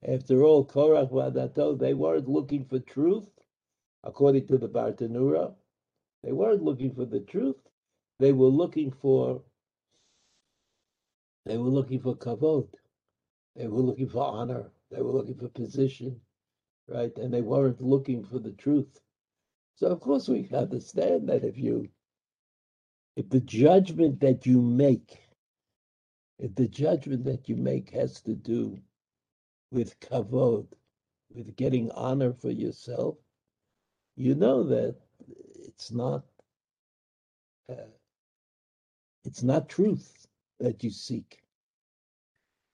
After 0.02 0.42
all, 0.42 0.66
Korach 0.66 1.10
v'adato, 1.10 1.78
they 1.78 1.94
weren't 1.94 2.28
looking 2.28 2.64
for 2.66 2.78
truth, 2.80 3.30
according 4.04 4.46
to 4.48 4.58
the 4.58 4.68
Bartanura. 4.68 5.54
They 6.22 6.32
weren't 6.32 6.62
looking 6.62 6.92
for 6.92 7.06
the 7.06 7.20
truth. 7.20 7.70
They 8.18 8.32
were 8.32 8.48
looking 8.48 8.90
for 8.90 9.42
they 11.46 11.56
were 11.56 11.70
looking 11.70 12.00
for 12.00 12.16
kavod. 12.16 12.68
They 13.54 13.68
were 13.68 13.80
looking 13.80 14.08
for 14.08 14.24
honor. 14.24 14.70
They 14.90 15.00
were 15.00 15.12
looking 15.12 15.36
for 15.36 15.48
position 15.48 16.20
right? 16.91 17.15
And 17.17 17.33
they 17.33 17.41
weren't 17.41 17.81
looking 17.81 18.23
for 18.23 18.39
the 18.39 18.51
truth. 18.51 18.99
So 19.75 19.87
of 19.87 19.99
course 19.99 20.27
we 20.27 20.49
understand 20.53 21.29
that 21.29 21.43
if 21.43 21.57
you 21.57 21.89
if 23.15 23.29
the 23.29 23.41
judgment 23.41 24.19
that 24.21 24.45
you 24.45 24.61
make, 24.61 25.19
if 26.39 26.55
the 26.55 26.67
judgment 26.67 27.25
that 27.25 27.49
you 27.49 27.55
make 27.55 27.89
has 27.91 28.21
to 28.21 28.33
do 28.33 28.79
with 29.71 29.99
kavod, 29.99 30.67
with 31.33 31.55
getting 31.55 31.91
honor 31.91 32.33
for 32.33 32.51
yourself, 32.51 33.17
you 34.15 34.35
know 34.35 34.63
that 34.63 34.95
it's 35.55 35.91
not 35.91 36.23
uh, 37.69 37.91
it's 39.23 39.43
not 39.43 39.69
truth 39.69 40.27
that 40.59 40.83
you 40.83 40.89
seek. 40.89 41.39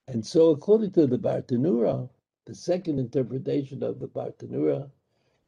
And 0.08 0.26
so, 0.26 0.52
according 0.52 0.92
to 0.92 1.08
the 1.08 1.18
Bartanura, 1.18 2.10
the 2.48 2.56
second 2.56 2.98
interpretation 2.98 3.84
of 3.84 4.00
the 4.00 4.08
Bartanura, 4.08 4.90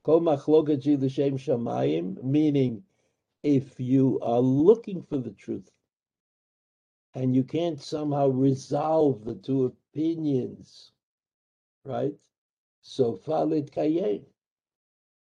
Kol 0.03 0.19
machlokaji 0.19 1.01
l'shem 1.01 1.37
shamayim, 1.37 2.21
meaning 2.21 2.83
if 3.41 3.79
you 3.79 4.19
are 4.21 4.41
looking 4.41 5.01
for 5.01 5.17
the 5.17 5.31
truth 5.31 5.71
and 7.15 7.33
you 7.33 7.43
can't 7.45 7.81
somehow 7.81 8.27
resolve 8.27 9.23
the 9.23 9.35
two 9.35 9.63
opinions, 9.63 10.91
right? 11.85 12.13
So 12.81 13.13
falit 13.13 13.71
kayem. 13.71 14.23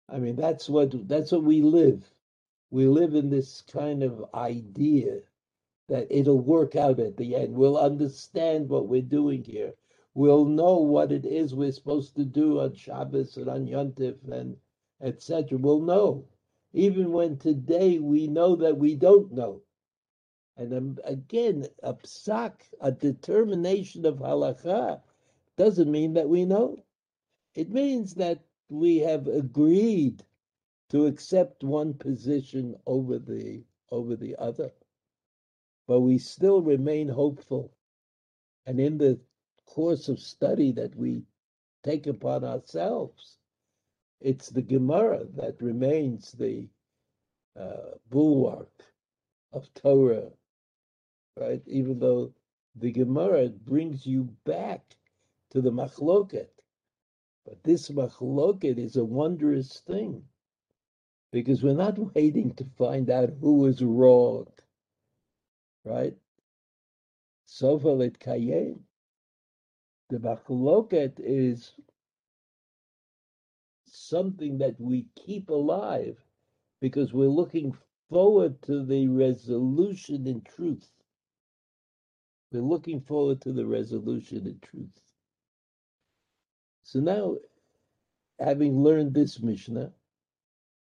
I 0.10 0.18
mean, 0.18 0.36
that's 0.36 0.68
what 0.68 1.08
that's 1.08 1.32
what 1.32 1.44
we 1.44 1.62
live. 1.62 2.10
We 2.72 2.88
live 2.88 3.14
in 3.14 3.30
this 3.30 3.62
kind 3.62 4.02
of 4.02 4.26
idea 4.34 5.20
that 5.90 6.08
it'll 6.10 6.40
work 6.40 6.76
out 6.76 7.00
at 7.00 7.18
the 7.18 7.36
end. 7.36 7.54
We'll 7.54 7.78
understand 7.78 8.68
what 8.68 8.88
we're 8.88 9.02
doing 9.04 9.44
here 9.44 9.74
we'll 10.18 10.46
know 10.46 10.78
what 10.78 11.12
it 11.12 11.28
is 11.28 11.54
we're 11.54 11.72
supposed 11.72 12.16
to 12.16 12.26
do 12.26 12.60
on 12.60 12.74
Shabbos 12.74 13.38
and 13.38 13.48
on 13.48 13.68
Yontif 13.68 14.16
and 14.32 14.58
etc. 15.00 15.60
We'll 15.60 15.82
know, 15.82 16.26
even 16.74 17.12
when 17.12 17.38
today 17.38 18.00
we 18.00 18.26
know 18.26 18.56
that 18.56 18.76
we 18.76 18.96
don't 18.96 19.32
know. 19.32 19.62
And 20.58 21.00
again, 21.04 21.68
a 21.84 21.94
psak, 21.94 22.54
a 22.82 22.92
determination 22.92 24.08
of 24.08 24.16
halacha, 24.16 25.02
doesn't 25.56 25.92
mean 25.92 26.16
that 26.16 26.28
we 26.28 26.46
know. 26.46 26.84
It 27.54 27.70
means 27.70 28.16
that 28.16 28.40
we 28.70 28.98
have 28.98 29.28
agreed 29.28 30.24
to 30.90 31.06
accept 31.06 31.64
one 31.64 31.94
position 31.94 32.76
over 32.88 33.20
the 33.20 33.64
over 33.92 34.16
the 34.16 34.36
other. 34.38 34.72
But 35.88 36.00
we 36.00 36.18
still 36.18 36.64
remain 36.64 37.08
hopeful. 37.08 37.72
And 38.66 38.80
in 38.80 38.98
the 38.98 39.20
course 39.78 40.10
of 40.10 40.20
study 40.20 40.72
that 40.72 40.96
we 40.96 41.22
take 41.84 42.08
upon 42.08 42.44
ourselves, 42.44 43.38
it's 44.20 44.50
the 44.50 44.64
Gemara 44.64 45.26
that 45.36 45.62
remains 45.62 46.32
the 46.32 46.68
uh, 47.56 47.92
bulwark 48.10 48.72
of 49.54 49.72
Torah, 49.76 50.32
right? 51.40 51.62
Even 51.68 52.00
though 52.00 52.34
the 52.76 52.92
Gemara 52.92 53.50
brings 53.50 54.04
you 54.08 54.24
back 54.46 54.82
to 55.52 55.62
the 55.62 55.72
machloket, 55.72 56.50
but 57.46 57.64
this 57.64 57.90
machloket 57.90 58.80
is 58.80 58.96
a 58.96 59.06
wondrous 59.06 59.82
thing 59.82 60.24
because 61.32 61.62
we're 61.62 61.76
not 61.76 62.00
waiting 62.16 62.52
to 62.56 62.66
find 62.80 63.12
out 63.12 63.30
who 63.42 63.68
is 63.68 63.84
wrong, 63.84 64.48
right? 65.86 66.18
Sofa 67.46 68.00
it 68.00 68.18
kayem. 68.18 68.80
The 70.10 70.18
machloket 70.20 71.20
is 71.20 71.74
something 73.86 74.58
that 74.60 74.80
we 74.80 75.08
keep 75.16 75.50
alive 75.50 76.18
because 76.82 77.14
we're 77.14 77.28
looking 77.28 77.76
forward 78.10 78.62
to 78.64 78.86
the 78.86 79.08
resolution 79.08 80.28
in 80.28 80.42
truth. 80.42 80.92
We're 82.52 82.62
looking 82.62 83.02
forward 83.02 83.42
to 83.42 83.54
the 83.54 83.66
resolution 83.66 84.48
in 84.48 84.60
truth. 84.60 85.02
So 86.84 87.00
now, 87.00 87.38
having 88.40 88.84
learned 88.84 89.14
this 89.14 89.42
Mishnah 89.42 89.94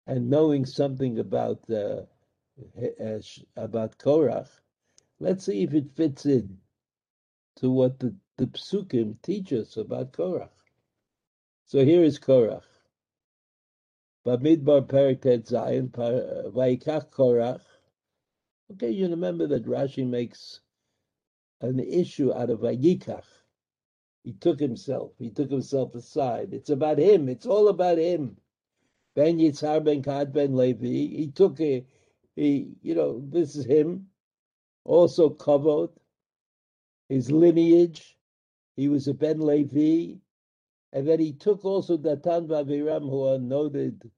and 0.07 0.31
knowing 0.31 0.65
something 0.67 1.19
about 1.19 1.69
uh, 1.71 2.03
about 3.57 3.99
Korach, 3.99 4.49
let's 5.21 5.45
see 5.45 5.63
if 5.63 5.75
it 5.75 5.91
fits 5.97 6.27
in 6.27 6.59
to 7.57 7.71
what 7.71 7.99
the, 8.01 8.15
the 8.37 8.47
psukim 8.47 9.21
teach 9.23 9.53
us 9.53 9.77
about 9.77 10.13
Korach. 10.13 10.51
So 11.67 11.85
here 11.85 12.03
is 12.03 12.19
Korach. 12.19 12.63
Bamidbar 14.27 14.87
Periket 14.87 15.47
Zion, 15.47 15.89
Vaikach 15.89 17.11
Korach. 17.11 17.61
Okay, 18.73 18.91
you 18.91 19.09
remember 19.09 19.47
that 19.47 19.67
Rashi 19.67 20.07
makes 20.07 20.61
an 21.61 21.79
issue 21.79 22.33
out 22.33 22.51
of 22.51 22.61
Vayikach. 22.61 23.25
He 24.25 24.33
took 24.33 24.59
himself, 24.59 25.13
he 25.19 25.29
took 25.31 25.51
himself 25.51 25.95
aside. 25.95 26.55
It's 26.55 26.71
about 26.71 26.99
him, 26.99 27.29
it's 27.29 27.47
all 27.47 27.69
about 27.69 27.99
him. 27.99 28.37
Ben 29.15 29.39
Yitzhar 29.39 29.85
ben 29.85 30.03
Kad 30.03 30.33
ben 30.33 30.57
Levi, 30.57 30.87
he 30.87 31.31
took 31.33 31.61
a, 31.61 31.85
he, 32.35 32.75
you 32.83 32.95
know, 32.95 33.23
this 33.29 33.55
is 33.55 33.65
him. 33.65 34.07
Also 34.85 35.31
Kavod, 35.31 35.91
his 37.09 37.31
lineage. 37.31 38.17
He 38.77 38.89
was 38.89 39.07
a 39.07 39.15
Ben 39.15 39.41
Levi, 39.41 40.19
and 40.93 41.07
then 41.07 41.21
he 41.21 41.33
took 41.33 41.65
also 41.65 41.97
Datan 41.97 42.49
Vaviram, 42.49 43.09
who 43.09 43.25
are 43.25 43.39
noted 43.39 44.11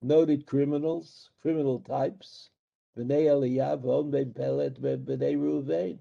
noted 0.00 0.46
criminals, 0.46 1.30
criminal 1.40 1.80
types, 1.80 2.50
Bnei 2.96 3.26
Eliyav, 3.26 4.10
Ben 4.10 4.32
Pelet, 4.32 4.80
Bnei 4.80 5.36
Ruvain. 5.36 5.98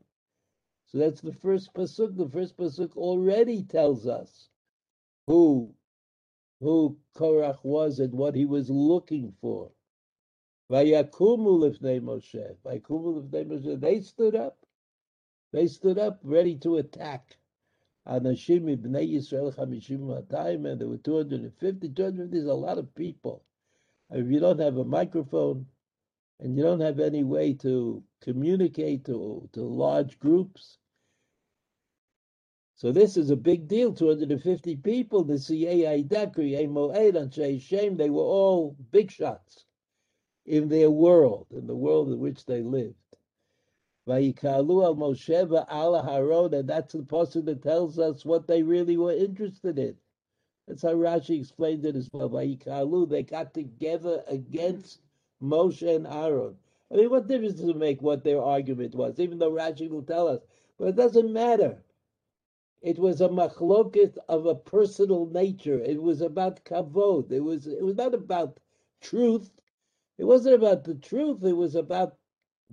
So 0.87 0.97
that's 0.97 1.21
the 1.21 1.33
first 1.33 1.73
pasuk. 1.73 2.17
The 2.17 2.27
first 2.29 2.57
pasuk 2.57 2.97
already 2.97 3.63
tells 3.63 4.07
us 4.07 4.49
who 5.27 5.73
who 6.59 6.97
Korach 7.15 7.63
was 7.63 7.99
and 7.99 8.13
what 8.13 8.35
he 8.35 8.45
was 8.45 8.69
looking 8.69 9.33
for. 9.41 9.71
Vayakumu 10.69 11.59
lifnei 11.59 11.99
Moshe. 12.01 12.55
Vayakumu 12.65 13.21
lifnei 13.21 13.45
Moshe. 13.45 13.79
They 13.79 14.01
stood 14.01 14.35
up. 14.35 14.65
They 15.51 15.67
stood 15.67 15.97
up 15.97 16.19
ready 16.23 16.55
to 16.57 16.77
attack. 16.77 17.37
Anashim 18.07 18.65
ibnei 18.75 19.13
Yisrael 19.13 19.53
chamishim 19.55 19.99
matayim, 19.99 20.69
and 20.69 20.81
there 20.81 20.87
were 20.87 20.97
250. 20.97 21.89
250 21.89 22.37
is 22.37 22.45
a 22.45 22.53
lot 22.53 22.77
of 22.77 22.93
people. 22.95 23.43
If 24.09 24.29
you 24.29 24.39
don't 24.39 24.59
have 24.59 24.77
a 24.77 24.85
microphone 24.85 25.67
and 26.39 26.57
you 26.57 26.63
don't 26.63 26.81
have 26.81 26.99
any 26.99 27.23
way 27.23 27.53
to 27.55 28.03
communicate 28.21 29.05
to, 29.05 29.47
to 29.53 29.61
large 29.61 30.19
groups, 30.19 30.79
so 32.75 32.91
this 32.91 33.15
is 33.15 33.29
a 33.29 33.35
big 33.35 33.67
deal. 33.67 33.93
250 33.93 34.77
people. 34.77 35.23
The 35.23 35.37
CA 35.37 36.03
Dakri, 36.03 36.57
a 36.57 36.67
Moed, 36.67 37.15
and 37.15 37.61
Shem, 37.61 37.95
they 37.95 38.09
were 38.09 38.23
all 38.23 38.75
big 38.89 39.11
shots 39.11 39.65
in 40.47 40.67
their 40.67 40.89
world, 40.89 41.45
in 41.51 41.67
the 41.67 41.75
world 41.75 42.11
in 42.11 42.17
which 42.17 42.43
they 42.45 42.63
lived. 42.63 42.95
Vayikalu 44.07 44.83
al 44.83 44.95
Moshe 44.95 45.29
al 45.69 46.03
Haron, 46.03 46.53
and 46.53 46.67
that's 46.67 46.93
the 46.93 47.03
person 47.03 47.45
that 47.45 47.61
tells 47.61 47.99
us 47.99 48.25
what 48.25 48.47
they 48.47 48.63
really 48.63 48.97
were 48.97 49.13
interested 49.13 49.77
in. 49.77 49.95
That's 50.67 50.81
how 50.81 50.93
Rashi 50.93 51.39
explained 51.39 51.85
it 51.85 51.95
as 51.95 52.09
well. 52.11 52.29
Vayikalu, 52.29 53.09
they 53.09 53.23
got 53.23 53.53
together 53.53 54.23
against 54.27 55.01
Moshe 55.41 55.87
and 55.95 56.07
Aaron. 56.07 56.57
I 56.91 56.95
mean, 56.95 57.09
what 57.09 57.27
difference 57.27 57.55
does 57.55 57.69
it 57.69 57.77
make 57.77 58.01
what 58.01 58.23
their 58.23 58.41
argument 58.41 58.95
was? 58.95 59.19
Even 59.19 59.37
though 59.37 59.51
Rashi 59.51 59.89
will 59.89 60.03
tell 60.03 60.27
us, 60.27 60.41
but 60.77 60.89
it 60.89 60.95
doesn't 60.95 61.31
matter. 61.31 61.83
It 62.81 62.97
was 62.97 63.21
a 63.21 63.29
machloket 63.29 64.17
of 64.27 64.47
a 64.47 64.55
personal 64.55 65.27
nature. 65.27 65.79
It 65.79 66.01
was 66.01 66.21
about 66.21 66.65
kavod. 66.65 67.31
It 67.31 67.41
was 67.41 67.67
it 67.67 67.83
was 67.83 67.95
not 67.95 68.15
about 68.15 68.59
truth. 68.99 69.51
It 70.17 70.25
wasn't 70.25 70.55
about 70.55 70.83
the 70.85 70.95
truth. 70.95 71.43
It 71.43 71.53
was 71.53 71.75
about 71.75 72.17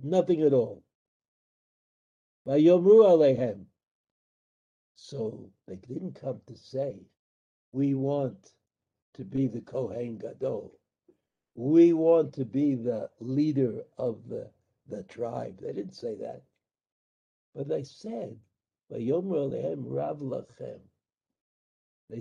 nothing 0.01 0.41
at 0.41 0.53
all. 0.53 0.83
So 4.95 5.49
they 5.67 5.75
didn't 5.75 6.19
come 6.19 6.41
to 6.47 6.55
say, 6.57 6.95
we 7.71 7.93
want 7.93 8.53
to 9.15 9.23
be 9.23 9.47
the 9.47 9.61
Kohen 9.61 10.17
Gadol. 10.17 10.73
We 11.55 11.93
want 11.93 12.33
to 12.33 12.45
be 12.45 12.75
the 12.75 13.09
leader 13.19 13.83
of 13.97 14.27
the, 14.27 14.49
the 14.87 15.03
tribe. 15.03 15.59
They 15.61 15.73
didn't 15.73 15.95
say 15.95 16.15
that. 16.15 16.43
But 17.55 17.67
they 17.67 17.83
said. 17.83 18.37
They 18.89 19.05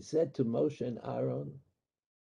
said 0.00 0.34
to 0.34 0.44
Moshe 0.44 0.80
and 0.82 0.98
Aaron, 1.04 1.60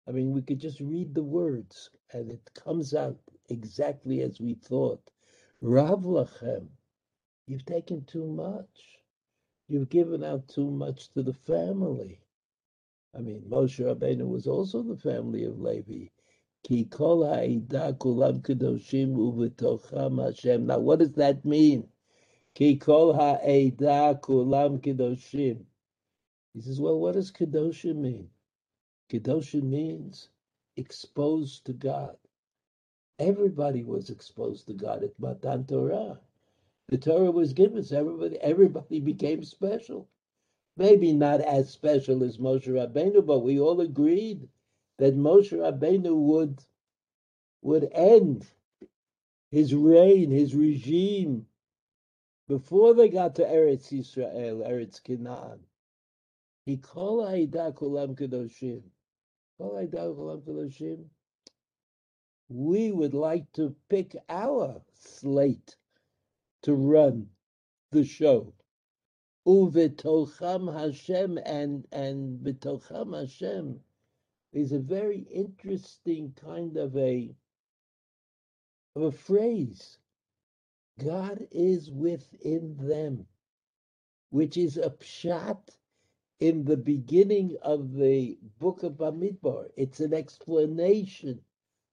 I 0.08 0.12
mean, 0.12 0.32
we 0.32 0.42
could 0.42 0.60
just 0.60 0.80
read 0.80 1.14
the 1.14 1.24
words 1.24 1.90
and 2.12 2.30
it 2.30 2.50
comes 2.54 2.94
out 2.94 3.18
exactly 3.48 4.20
as 4.22 4.40
we 4.40 4.54
thought. 4.54 5.10
Rav 5.60 6.00
Lachem, 6.00 6.68
you've 7.46 7.66
taken 7.66 8.04
too 8.06 8.26
much. 8.26 8.98
You've 9.68 9.90
given 9.90 10.24
out 10.24 10.48
too 10.48 10.70
much 10.70 11.10
to 11.12 11.22
the 11.22 11.34
family. 11.34 12.20
I 13.16 13.20
mean, 13.20 13.42
Moshe 13.48 13.80
Rabbeinu 13.84 14.28
was 14.28 14.46
also 14.46 14.82
the 14.82 14.96
family 14.96 15.44
of 15.44 15.60
Levi. 15.60 16.08
Ki 16.64 16.84
kol 16.84 17.26
ha'ida 17.26 17.94
kulam 17.98 18.42
kedoshim 18.42 19.14
uvetocham 19.16 20.24
Hashem. 20.24 20.66
Now, 20.66 20.78
what 20.80 21.00
does 21.00 21.12
that 21.14 21.44
mean? 21.44 21.88
Ki 22.54 22.76
kol 22.76 23.14
ha'eda 23.14 24.20
kulam 24.22 24.80
kedoshim. 24.80 25.64
He 26.54 26.62
says, 26.62 26.80
well, 26.80 27.00
what 27.00 27.14
does 27.14 27.32
kedoshim 27.32 27.96
mean? 27.96 28.30
Kedoshim 29.12 29.64
means 29.64 30.30
exposed 30.76 31.66
to 31.66 31.74
God. 31.74 32.16
Everybody 33.18 33.84
was 33.84 34.10
exposed 34.10 34.66
to 34.68 34.74
God 34.74 35.04
at 35.04 35.18
Matan 35.20 35.66
Torah. 35.66 36.20
The 36.88 36.98
Torah 36.98 37.32
was 37.32 37.52
given, 37.52 37.82
so 37.82 37.98
everybody, 37.98 38.36
everybody 38.40 39.00
became 39.00 39.42
special. 39.42 40.08
Maybe 40.76 41.12
not 41.12 41.40
as 41.40 41.70
special 41.70 42.22
as 42.22 42.38
Moshe 42.38 42.68
Rabbeinu, 42.68 43.26
but 43.26 43.40
we 43.40 43.58
all 43.58 43.80
agreed 43.80 44.48
that 44.98 45.16
Moshe 45.16 45.52
Rabbeinu 45.52 46.14
would 46.14 46.62
would 47.62 47.88
end 47.92 48.46
his 49.50 49.74
reign, 49.74 50.30
his 50.30 50.54
regime, 50.54 51.46
before 52.46 52.94
they 52.94 53.08
got 53.08 53.34
to 53.36 53.42
Eretz 53.42 53.92
Israel, 53.92 54.58
Eretz 54.58 55.02
Canaan. 55.02 55.58
He 56.66 56.76
called 56.76 57.28
Aida 57.28 57.72
Kulam 57.72 58.14
Kedoshim. 58.16 58.82
Kulam 59.60 60.42
Kedoshim. 60.42 61.04
We 62.48 62.92
would 62.92 63.14
like 63.14 63.50
to 63.54 63.74
pick 63.88 64.16
our 64.28 64.80
slate 64.94 65.76
to 66.66 66.74
run 66.74 67.28
the 67.92 68.04
show. 68.04 68.52
Uvetocham 69.46 70.76
Hashem 70.76 71.38
and 71.46 71.86
and 71.92 72.40
Betocham 72.40 73.16
Hashem 73.16 73.78
is 74.52 74.72
a 74.72 74.80
very 74.80 75.20
interesting 75.32 76.32
kind 76.34 76.76
of 76.76 76.96
a 76.96 77.32
of 78.96 79.02
a 79.02 79.12
phrase. 79.12 79.98
God 80.98 81.46
is 81.52 81.88
within 81.92 82.76
them, 82.78 83.26
which 84.30 84.56
is 84.56 84.76
a 84.76 84.90
pshat 84.90 85.60
in 86.40 86.64
the 86.64 86.76
beginning 86.76 87.56
of 87.62 87.92
the 87.92 88.40
book 88.58 88.82
of 88.82 88.94
Bamidbar. 88.94 89.70
It's 89.76 90.00
an 90.00 90.14
explanation 90.14 91.40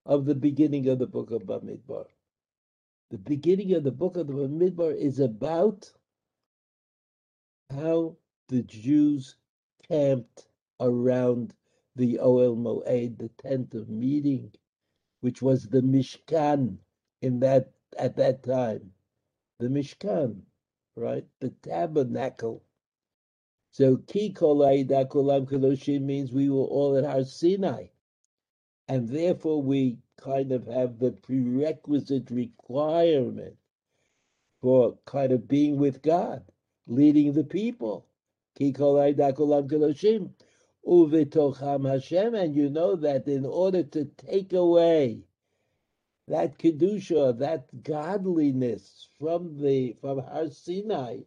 of 0.08 0.26
the 0.26 0.34
beginning 0.34 0.88
of 0.88 0.98
the 0.98 1.06
book 1.06 1.30
of 1.30 1.44
Bamidbar. 1.44 2.08
The 3.14 3.20
beginning 3.20 3.76
of 3.76 3.84
the 3.84 3.92
book 3.92 4.18
of 4.18 4.26
the 4.26 4.34
Bamidbar 4.34 4.96
is 4.96 5.20
about 5.20 5.94
how 7.70 8.18
the 8.48 8.64
Jews 8.64 9.36
camped 9.88 10.48
around 10.80 11.54
the 11.96 12.16
Oel 12.16 12.58
Moed, 12.58 13.20
the 13.20 13.30
tent 13.30 13.76
of 13.76 13.88
meeting, 13.88 14.52
which 15.22 15.44
was 15.44 15.68
the 15.68 15.82
Mishkan 15.84 16.80
in 17.22 17.40
that 17.42 17.74
at 18.00 18.16
that 18.16 18.42
time. 18.42 18.92
The 19.60 19.68
Mishkan, 19.68 20.42
right? 20.96 21.28
The 21.40 21.52
tabernacle. 21.52 22.64
So 23.70 23.98
Ki 23.98 24.34
Kolam 24.34 24.88
Kadoshim 24.88 26.02
means 26.02 26.32
we 26.32 26.50
were 26.50 26.66
all 26.66 26.98
at 26.98 27.04
Har 27.04 27.26
Sinai. 27.26 27.90
And 28.88 29.08
therefore 29.08 29.62
we 29.62 30.00
kind 30.18 30.52
of 30.52 30.68
have 30.68 31.00
the 31.00 31.12
prerequisite 31.12 32.30
requirement 32.32 33.56
for 34.62 34.98
kind 35.06 35.32
of 35.32 35.48
being 35.48 35.78
with 35.78 36.02
God, 36.02 36.44
leading 36.88 37.34
the 37.34 37.44
people. 37.44 38.08
Uvitocham 40.86 41.90
Hashem, 41.90 42.36
and 42.36 42.56
you 42.56 42.70
know 42.70 42.96
that 42.96 43.28
in 43.28 43.46
order 43.46 43.84
to 43.84 44.06
take 44.18 44.54
away 44.54 45.24
that 46.28 46.58
kedusha, 46.58 47.38
that 47.40 47.84
godliness 47.84 49.08
from 49.20 49.58
the 49.62 49.96
from 50.02 50.20
Har 50.20 50.50
Sinai, 50.50 51.20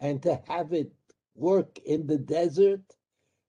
and 0.00 0.22
to 0.22 0.40
have 0.46 0.72
it 0.72 0.92
work 1.34 1.78
in 1.80 2.06
the 2.06 2.18
desert, 2.18 2.96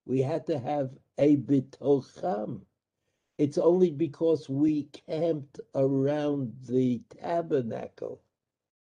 we 0.06 0.22
had 0.22 0.46
to 0.48 0.60
have 0.60 0.92
a 1.18 1.38
bitocham. 1.38 2.62
It's 3.38 3.58
only 3.58 3.92
because 3.92 4.50
we 4.50 4.84
camped 5.08 5.60
around 5.76 6.54
the 6.68 7.02
tabernacle 7.22 8.22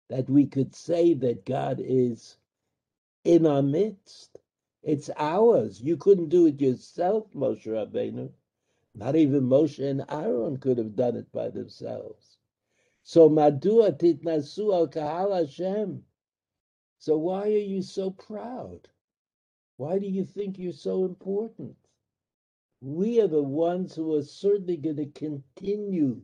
that 0.09 0.29
we 0.29 0.47
could 0.47 0.73
say 0.73 1.13
that 1.13 1.45
God 1.45 1.79
is 1.83 2.37
in 3.23 3.45
our 3.45 3.61
midst. 3.61 4.39
It's 4.81 5.09
ours. 5.17 5.81
You 5.81 5.97
couldn't 5.97 6.29
do 6.29 6.47
it 6.47 6.61
yourself, 6.61 7.31
Moshe 7.33 7.67
Rabbeinu. 7.67 8.31
Not 8.95 9.15
even 9.15 9.43
Moshe 9.43 9.79
and 9.87 10.03
Aaron 10.09 10.57
could 10.57 10.77
have 10.77 10.95
done 10.95 11.15
it 11.15 11.31
by 11.31 11.49
themselves. 11.49 12.37
So 13.03 13.29
Madua 13.29 13.91
titnasu 13.97 14.73
al 14.73 14.87
kahal 14.87 15.35
Hashem. 15.35 16.03
So 16.97 17.17
why 17.17 17.43
are 17.43 17.47
you 17.73 17.81
so 17.81 18.11
proud? 18.11 18.89
Why 19.77 19.99
do 19.99 20.07
you 20.07 20.25
think 20.25 20.57
you're 20.57 20.73
so 20.73 21.05
important? 21.05 21.75
We 22.81 23.19
are 23.21 23.27
the 23.27 23.43
ones 23.43 23.95
who 23.95 24.15
are 24.15 24.23
certainly 24.23 24.77
going 24.77 24.97
to 24.97 25.05
continue 25.07 26.21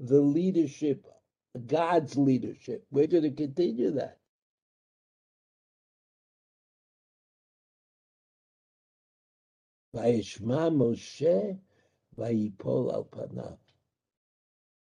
the 0.00 0.20
leadership, 0.20 1.06
God's 1.66 2.16
leadership. 2.16 2.86
We're 2.90 3.06
going 3.08 3.24
to 3.24 3.30
continue 3.32 3.90
that. 3.92 4.18
Moshe 9.94 10.40
al. 11.26 11.58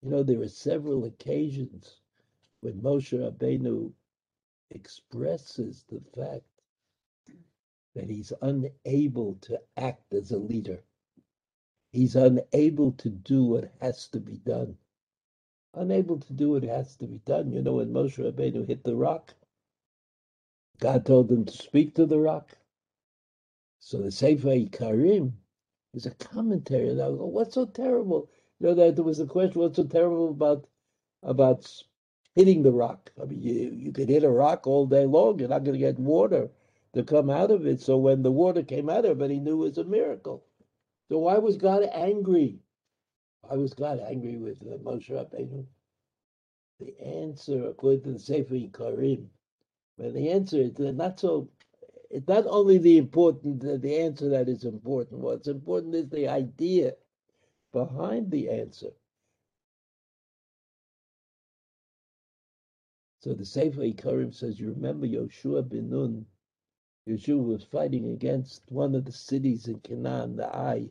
You 0.03 0.09
know, 0.09 0.23
there 0.23 0.41
are 0.41 0.47
several 0.49 1.05
occasions 1.05 1.99
when 2.61 2.81
Moshe 2.81 3.13
Rabbeinu 3.19 3.93
expresses 4.71 5.85
the 5.89 6.01
fact 6.15 6.43
that 7.95 8.09
he's 8.09 8.33
unable 8.41 9.35
to 9.41 9.59
act 9.77 10.13
as 10.13 10.31
a 10.31 10.37
leader. 10.39 10.83
He's 11.91 12.15
unable 12.15 12.93
to 12.93 13.09
do 13.09 13.43
what 13.45 13.71
has 13.81 14.07
to 14.09 14.19
be 14.19 14.37
done. 14.37 14.77
Unable 15.75 16.19
to 16.19 16.33
do 16.33 16.51
what 16.51 16.63
has 16.63 16.95
to 16.97 17.07
be 17.07 17.19
done. 17.19 17.51
You 17.51 17.61
know, 17.61 17.75
when 17.75 17.93
Moshe 17.93 18.17
Rabbeinu 18.19 18.67
hit 18.67 18.83
the 18.83 18.95
rock, 18.95 19.33
God 20.79 21.05
told 21.05 21.31
him 21.31 21.45
to 21.45 21.53
speak 21.53 21.95
to 21.95 22.05
the 22.05 22.19
rock. 22.19 22.57
So 23.79 23.99
the 23.99 24.11
Sefer 24.11 24.49
Ikarim 24.49 25.33
is 25.93 26.05
a 26.05 26.11
commentary. 26.11 26.91
I 26.91 26.95
go, 26.95 27.25
what's 27.25 27.55
so 27.55 27.65
terrible? 27.65 28.29
You 28.59 28.67
know, 28.67 28.73
that 28.75 28.95
there 28.95 29.05
was 29.05 29.19
a 29.19 29.25
question, 29.25 29.61
what's 29.61 29.77
so 29.77 29.85
terrible 29.85 30.29
about 30.31 30.67
about 31.23 31.71
hitting 32.35 32.63
the 32.63 32.71
rock? 32.71 33.11
I 33.21 33.25
mean, 33.25 33.41
you, 33.41 33.71
you 33.73 33.91
could 33.91 34.09
hit 34.09 34.23
a 34.23 34.29
rock 34.29 34.67
all 34.67 34.85
day 34.87 35.05
long. 35.05 35.39
You're 35.39 35.49
not 35.49 35.63
going 35.63 35.73
to 35.73 35.79
get 35.79 35.99
water 35.99 36.49
to 36.93 37.03
come 37.03 37.29
out 37.29 37.51
of 37.51 37.65
it. 37.67 37.81
So 37.81 37.97
when 37.97 38.23
the 38.23 38.31
water 38.31 38.63
came 38.63 38.89
out 38.89 39.05
of 39.05 39.21
it, 39.21 39.31
he 39.31 39.39
knew 39.39 39.63
it 39.63 39.69
was 39.69 39.77
a 39.79 39.83
miracle. 39.83 40.43
So 41.11 41.17
why 41.17 41.39
was 41.39 41.57
God 41.57 41.83
angry? 41.91 42.59
Why 43.41 43.57
was 43.57 43.73
God 43.73 43.99
angry 43.99 44.37
with 44.37 44.61
uh, 44.61 44.77
Moshe 44.77 45.09
Rabbeinu? 45.09 45.65
The 46.79 46.97
answer, 47.05 47.67
according 47.67 48.03
to 48.03 48.13
the 48.13 48.19
Sefer 48.19 48.53
Ikarim, 48.53 49.25
but 49.97 50.13
the 50.13 50.29
answer 50.29 50.61
is 50.61 50.79
not 50.79 51.19
so 51.19 51.49
it's 52.09 52.29
not 52.29 52.45
only 52.47 52.77
the 52.77 52.97
important 52.97 53.59
the 53.59 53.97
answer 53.99 54.29
that 54.29 54.47
is 54.47 54.63
important. 54.63 55.19
What's 55.19 55.49
important 55.49 55.95
is 55.95 56.07
the 56.07 56.29
idea 56.29 56.93
behind 57.73 58.31
the 58.31 58.49
answer. 58.49 58.91
So 63.19 63.33
the 63.33 63.43
Sefer 63.43 63.81
Ikarim 63.81 64.33
says, 64.33 64.61
you 64.61 64.69
remember 64.69 65.05
Yoshua 65.05 65.67
bin 65.67 65.89
Nun. 65.89 66.25
Yoshua 67.05 67.43
was 67.43 67.65
fighting 67.65 68.11
against 68.11 68.61
one 68.71 68.95
of 68.95 69.03
the 69.03 69.11
cities 69.11 69.67
in 69.67 69.77
Canaan, 69.81 70.37
the 70.37 70.47
Ai, 70.55 70.89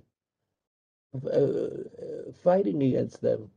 uh, 1.14 1.28
uh, 1.28 2.32
fighting 2.42 2.82
against 2.82 3.20
them. 3.20 3.50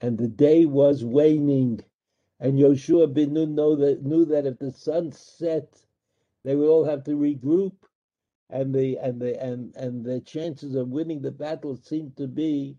And 0.00 0.18
the 0.18 0.28
day 0.28 0.66
was 0.66 1.04
waning. 1.04 1.80
And 2.40 2.58
Yoshua 2.58 3.12
bin 3.12 3.34
Nun 3.34 3.54
know 3.54 3.76
that, 3.76 4.02
knew 4.02 4.24
that 4.26 4.46
if 4.46 4.58
the 4.58 4.72
sun 4.72 5.12
set, 5.12 5.82
they 6.44 6.56
would 6.56 6.68
all 6.68 6.84
have 6.84 7.04
to 7.04 7.12
regroup, 7.12 7.74
and 8.50 8.74
the 8.74 8.98
and 8.98 9.20
the 9.20 9.40
and 9.42 9.74
and 9.76 10.04
the 10.04 10.20
chances 10.20 10.74
of 10.74 10.88
winning 10.88 11.22
the 11.22 11.30
battle 11.30 11.76
seemed 11.76 12.16
to 12.16 12.26
be 12.26 12.76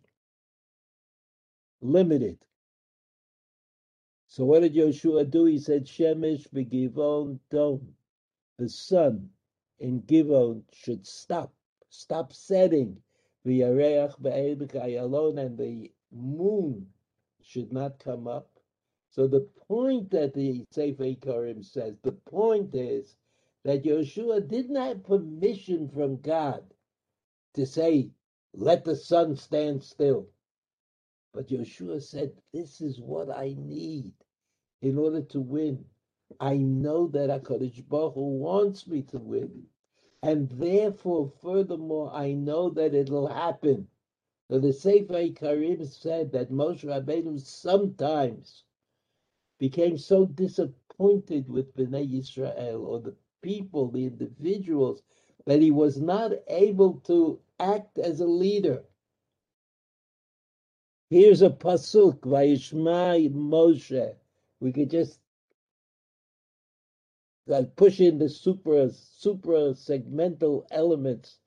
limited. 1.82 2.38
So 4.28 4.46
what 4.46 4.62
did 4.62 4.76
Joshua 4.76 5.26
do? 5.26 5.46
He 5.46 5.60
said, 5.60 5.86
Shemesh 5.86 6.48
begivon 6.50 7.40
dom. 7.50 7.96
The 8.58 8.70
sun 8.70 9.30
in 9.80 10.02
Givon 10.04 10.64
should 10.72 11.06
stop, 11.06 11.54
stop 11.90 12.32
setting. 12.34 13.02
V'yareach 13.46 15.02
alone, 15.02 15.38
and 15.38 15.58
the 15.58 15.92
moon 16.12 16.88
should 17.42 17.72
not 17.74 18.00
come 18.00 18.28
up. 18.28 18.50
So 19.10 19.28
the 19.28 19.48
point 19.68 20.12
that 20.12 20.34
the 20.34 20.66
Sefer 20.72 21.04
Ikarim 21.04 21.66
says, 21.66 21.96
the 22.04 22.14
point 22.14 22.76
is 22.76 23.16
that 23.66 23.84
Yeshua 23.84 24.48
didn't 24.48 24.76
have 24.76 25.04
permission 25.04 25.90
from 25.90 26.22
God 26.22 26.64
to 27.56 27.66
say, 27.66 28.12
let 28.54 28.86
the 28.86 28.96
sun 28.96 29.36
stand 29.36 29.84
still. 29.84 30.28
But 31.34 31.50
Yeshua 31.50 32.02
said, 32.02 32.34
this 32.54 32.82
is 32.82 33.00
what 33.00 33.30
I 33.30 33.56
need 33.58 34.14
in 34.82 34.98
order 34.98 35.22
to 35.24 35.42
win. 35.42 35.86
I 36.40 36.58
know 36.58 37.08
that 37.08 37.30
HaKadosh 37.30 37.88
Baruch 37.88 38.16
Hu 38.16 38.22
wants 38.22 38.88
me 38.88 39.02
to 39.04 39.18
win. 39.18 39.64
And 40.24 40.50
therefore, 40.50 41.30
furthermore, 41.42 42.12
I 42.14 42.34
know 42.34 42.70
that 42.72 42.94
it'll 42.94 43.28
happen. 43.28 43.88
So 44.50 44.60
the 44.60 44.74
Sefer 44.74 45.14
Ikarim 45.14 45.86
said 45.88 46.32
that 46.34 46.52
Moshe 46.52 46.84
Rabbeinu 46.84 47.40
sometimes 47.40 48.64
became 49.60 49.98
so 49.98 50.26
disappointed 50.26 51.50
with 51.50 51.76
Bnei 51.76 52.12
Yisrael 52.12 52.82
or 52.86 53.00
the 53.00 53.16
people, 53.42 53.90
the 53.90 54.06
individuals, 54.06 55.02
that 55.46 55.62
he 55.62 55.72
was 55.72 56.00
not 56.00 56.34
able 56.50 56.96
to 57.06 57.40
act 57.60 57.98
as 57.98 58.20
a 58.20 58.28
leader. 58.28 58.84
Here's 61.10 61.42
a 61.42 61.50
pasuk, 61.50 62.20
Vayishma 62.20 63.32
Moshe. 63.34 64.16
We 64.60 64.72
could 64.72 64.90
just 64.92 65.20
like 67.48 67.76
push 67.76 68.00
in 68.00 68.20
the 68.20 68.30
super 68.30 68.90
super 68.90 69.74
segmental 69.74 70.66
elements. 70.72 71.40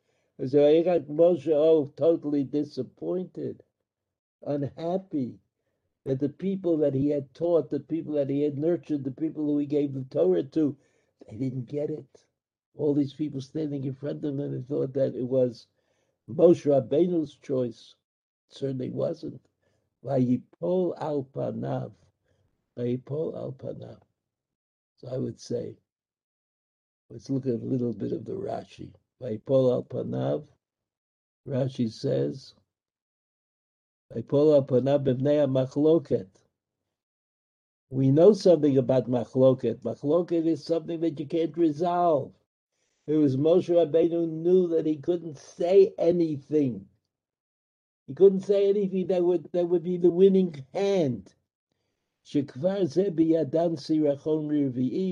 So 0.47 0.67
I 0.67 0.83
got 0.83 1.03
Moshe 1.03 1.49
oh 1.49 1.93
totally 1.97 2.45
disappointed, 2.45 3.63
unhappy 4.45 5.39
that 6.05 6.21
the 6.21 6.29
people 6.29 6.79
that 6.79 6.95
he 6.95 7.09
had 7.09 7.33
taught, 7.35 7.71
the 7.71 7.81
people 7.81 8.15
that 8.15 8.29
he 8.29 8.43
had 8.43 8.59
nurtured, 8.59 9.05
the 9.05 9.11
people 9.11 9.45
who 9.45 9.59
he 9.59 9.67
gave 9.67 9.95
the 9.95 10.05
Torah 10.11 10.43
to, 10.43 10.77
they 11.29 11.37
didn't 11.37 11.69
get 11.69 11.91
it. 11.91 12.25
All 12.77 12.95
these 12.95 13.15
people 13.15 13.41
standing 13.41 13.85
in 13.85 13.95
front 13.95 14.17
of 14.17 14.23
them 14.23 14.41
and 14.41 14.55
they 14.55 14.67
thought 14.67 14.93
that 14.95 15.15
it 15.15 15.27
was 15.27 15.67
Moshe 16.29 16.67
Rabbeinu's 16.67 17.37
choice. 17.37 17.95
It 18.51 18.57
certainly 18.57 18.91
wasn't. 18.91 19.41
Vayipol 20.05 20.95
al 20.99 21.27
panav. 21.33 21.93
Vayipol 22.77 23.35
al 23.37 23.53
panav. 23.53 24.01
So 24.97 25.09
I 25.09 25.19
would 25.19 25.41
say, 25.41 25.77
let's 27.11 27.31
look 27.31 27.47
at 27.47 27.55
a 27.55 27.65
little 27.65 27.93
bit 27.93 28.13
of 28.13 28.25
the 28.25 28.33
Rashi. 28.33 28.93
Vayipol 29.23 29.73
al 29.73 29.83
panav. 29.85 30.47
Rashi 31.47 31.91
says, 31.91 32.55
We 37.91 38.11
know 38.11 38.33
something 38.33 38.79
about 38.79 39.11
machloket. 39.11 39.83
Machloket 39.83 40.47
is 40.47 40.65
something 40.65 41.01
that 41.01 41.21
you 41.21 41.27
can't 41.27 41.57
resolve. 41.57 42.33
It 43.07 43.17
was 43.17 43.37
Moshe 43.37 43.69
Rabbeinu 43.69 44.29
knew 44.31 44.69
that 44.69 44.87
he 44.87 44.97
couldn't 44.97 45.37
say 45.37 45.93
anything. 45.99 46.87
He 48.07 48.15
couldn't 48.15 48.41
say 48.41 48.69
anything 48.69 49.09
that 49.09 49.23
would 49.23 49.51
that 49.53 49.67
would 49.67 49.85
be 49.85 49.99
the 49.99 50.11
winning 50.11 50.65
hand. 50.73 51.35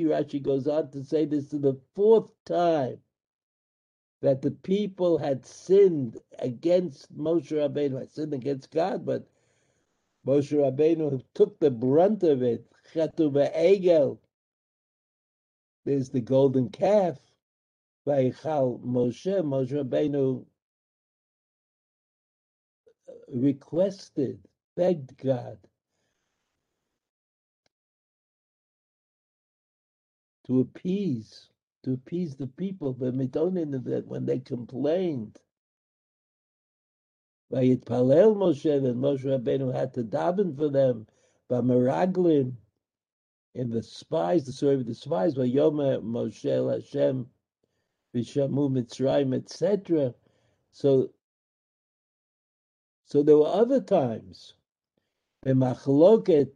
Rashi 0.09 0.42
goes 0.42 0.66
on 0.66 0.90
to 0.90 1.05
say 1.05 1.25
this 1.25 1.53
is 1.53 1.61
the 1.61 1.79
fourth 1.94 2.31
time 2.44 2.98
that 4.22 4.40
the 4.40 4.51
people 4.51 5.18
had 5.18 5.44
sinned 5.44 6.18
against 6.38 7.12
Moshe 7.16 7.51
Rabbeinu. 7.51 8.01
I 8.01 8.07
sinned 8.07 8.33
against 8.35 8.70
God, 8.70 9.05
but 9.05 9.27
Moshe 10.27 10.53
Rabbeinu 10.53 11.22
took 11.35 11.59
the 11.59 11.70
brunt 11.70 12.22
of 12.22 12.42
it. 12.42 12.66
Egel. 12.94 14.18
There's 15.85 16.11
the 16.11 16.20
golden 16.20 16.70
calf. 16.70 17.18
Vaychal 18.07 18.81
Moshe. 18.85 19.42
Moshe 19.42 19.72
Rabbeinu 19.72 20.44
requested, 23.29 24.38
begged 24.77 25.16
God 25.18 25.59
to 30.46 30.61
appease, 30.61 31.48
to 31.85 31.92
appease 31.94 32.37
the 32.37 32.46
people, 32.46 32.92
but 32.92 33.16
that 33.16 34.05
when 34.07 34.26
they 34.26 34.38
complained, 34.38 35.38
Vayitpalel 37.52 38.35
Moshe, 38.35 38.64
and 38.64 38.96
Moshe 38.96 39.24
Rabbeinu 39.24 39.74
had 39.74 39.92
to 39.94 40.02
daven 40.02 40.57
for 40.57 40.70
them, 40.70 41.07
Bamaraglim, 41.50 42.55
in 43.55 43.68
the 43.68 43.83
spies, 43.83 44.46
the 44.46 44.52
story 44.52 44.76
of 44.76 44.87
the 44.87 44.94
spies, 44.94 45.35
Vayoma 45.35 46.02
Moshe 46.02 46.72
Hashem, 46.72 47.28
Vishamu 48.14 48.70
Mitzrayim, 48.70 49.37
etc. 49.37 50.14
So, 50.72 51.11
so 53.05 53.22
there 53.22 53.37
were 53.37 53.46
other 53.46 53.81
times. 53.81 54.55
B'machloket, 55.44 56.52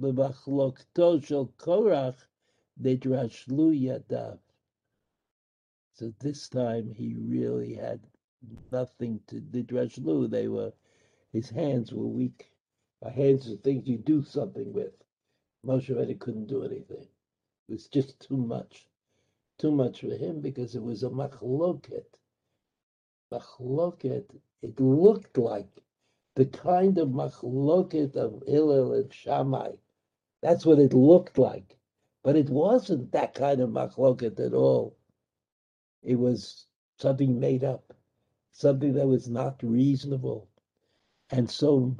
b'machlokto 0.00 1.22
shel 1.22 1.52
Korach, 1.58 2.16
Nidrashlu 2.82 3.74
Yadav. 3.74 4.38
So 5.94 6.12
this 6.20 6.48
time 6.48 6.92
he 6.92 7.14
really 7.14 7.74
had 7.74 8.00
nothing 8.70 9.20
to 9.26 9.40
Nidrashlu. 9.40 10.30
They 10.30 10.48
were, 10.48 10.72
his 11.32 11.50
hands 11.50 11.92
were 11.92 12.06
weak. 12.06 12.52
My 13.02 13.10
hands 13.10 13.50
are 13.50 13.56
things 13.56 13.88
you 13.88 13.98
do 13.98 14.22
something 14.22 14.72
with. 14.72 14.92
Moshe 15.66 15.88
Rabbeinu 15.88 16.18
couldn't 16.20 16.46
do 16.46 16.62
anything. 16.62 17.08
It 17.68 17.72
was 17.72 17.88
just 17.88 18.20
too 18.20 18.36
much. 18.36 18.88
Too 19.58 19.72
much 19.72 20.00
for 20.02 20.14
him 20.14 20.40
because 20.40 20.76
it 20.76 20.82
was 20.82 21.02
a 21.02 21.10
machloket. 21.10 22.06
Machloket, 23.32 24.24
it 24.62 24.78
looked 24.80 25.36
like 25.36 25.82
the 26.36 26.46
kind 26.46 26.98
of 26.98 27.08
machloket 27.08 28.14
of 28.16 28.44
Hillel 28.46 28.94
and 28.94 29.12
Shammai. 29.12 29.72
That's 30.42 30.64
what 30.64 30.78
it 30.78 30.94
looked 30.94 31.38
like. 31.38 31.77
But 32.28 32.36
it 32.36 32.50
wasn't 32.50 33.12
that 33.12 33.32
kind 33.32 33.58
of 33.58 33.70
machloket 33.70 34.38
at 34.38 34.52
all. 34.52 34.98
It 36.02 36.16
was 36.16 36.66
something 36.98 37.40
made 37.40 37.64
up, 37.64 37.94
something 38.52 38.92
that 38.92 39.06
was 39.06 39.30
not 39.30 39.62
reasonable. 39.62 40.46
And 41.30 41.50
so 41.50 41.96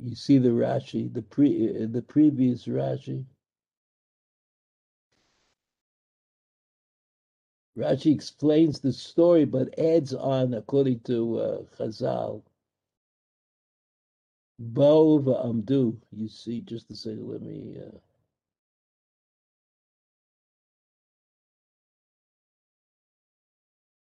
you 0.00 0.16
see 0.16 0.38
the 0.38 0.48
Rashi, 0.48 1.14
the 1.14 1.22
pre 1.22 1.86
the 1.86 2.02
previous 2.02 2.66
Rashi. 2.66 3.24
Rashi 7.78 8.12
explains 8.12 8.80
the 8.80 8.92
story 8.92 9.44
but 9.44 9.78
adds 9.78 10.12
on, 10.12 10.54
according 10.54 10.98
to 11.02 11.38
uh, 11.38 11.62
Chazal, 11.78 12.42
Bo 14.58 15.20
Amdu. 15.20 15.96
You 16.10 16.26
see, 16.26 16.62
just 16.62 16.88
to 16.88 16.96
say, 16.96 17.14
let 17.14 17.40
me. 17.40 17.78
Uh, 17.78 17.96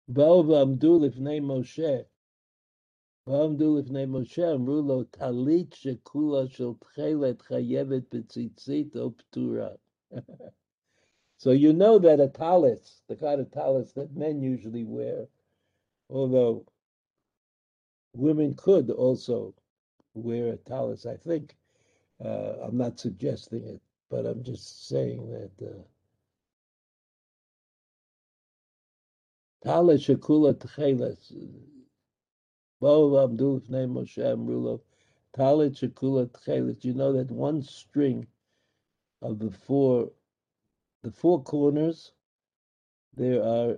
באו 0.08 0.48
ועמדו 0.48 1.00
לפני 1.06 1.40
משה. 1.40 2.02
ועמדו 3.28 3.78
לפני 3.78 4.06
משה, 4.08 4.54
אמרו 4.54 4.82
לו, 4.82 5.04
טלית 5.04 5.74
שכולה 5.74 6.48
של 6.48 6.70
תכלת 6.80 7.42
חייבת 7.42 8.16
בציצית 8.16 8.96
או 8.98 9.12
פטורה. 9.18 9.70
so 11.38 11.52
you 11.52 11.74
know 11.74 12.00
that 12.00 12.20
a 12.20 12.28
talis, 12.28 13.02
the 13.08 13.16
kind 13.16 13.42
of 13.42 13.52
talis 13.52 13.94
that 13.94 14.16
men 14.16 14.42
usually 14.42 14.84
wear, 14.84 15.28
although 16.10 16.66
women 18.16 18.54
could 18.56 18.90
also 18.92 19.54
wear 20.14 20.54
a 20.54 20.58
talis, 20.58 21.06
I 21.06 21.18
think. 21.18 21.56
Uh, 22.24 22.54
I'm 22.62 22.78
not 22.78 23.00
suggesting 23.00 23.64
it, 23.66 23.82
but 24.10 24.26
I'm 24.26 24.44
just 24.44 24.88
saying 24.88 25.30
that 25.32 25.68
uh, 25.68 25.82
Tala 29.63 29.95
shekula 29.95 30.55
tcheles. 30.55 31.33
Bo 32.81 33.25
Abdul 33.25 33.63
name 33.69 33.95
Moshe 33.95 34.19
Amrulo. 34.19 34.81
Tala 35.35 35.71
shekula 35.71 36.29
tcheles. 36.29 36.85
You 36.85 36.95
know 36.95 37.13
that 37.13 37.31
one 37.31 37.63
string 37.63 38.27
of 39.21 39.41
the 39.41 39.51
four, 39.51 40.11
the 41.03 41.11
four 41.11 41.43
corners, 41.43 42.13
there 43.17 43.43
are, 43.43 43.77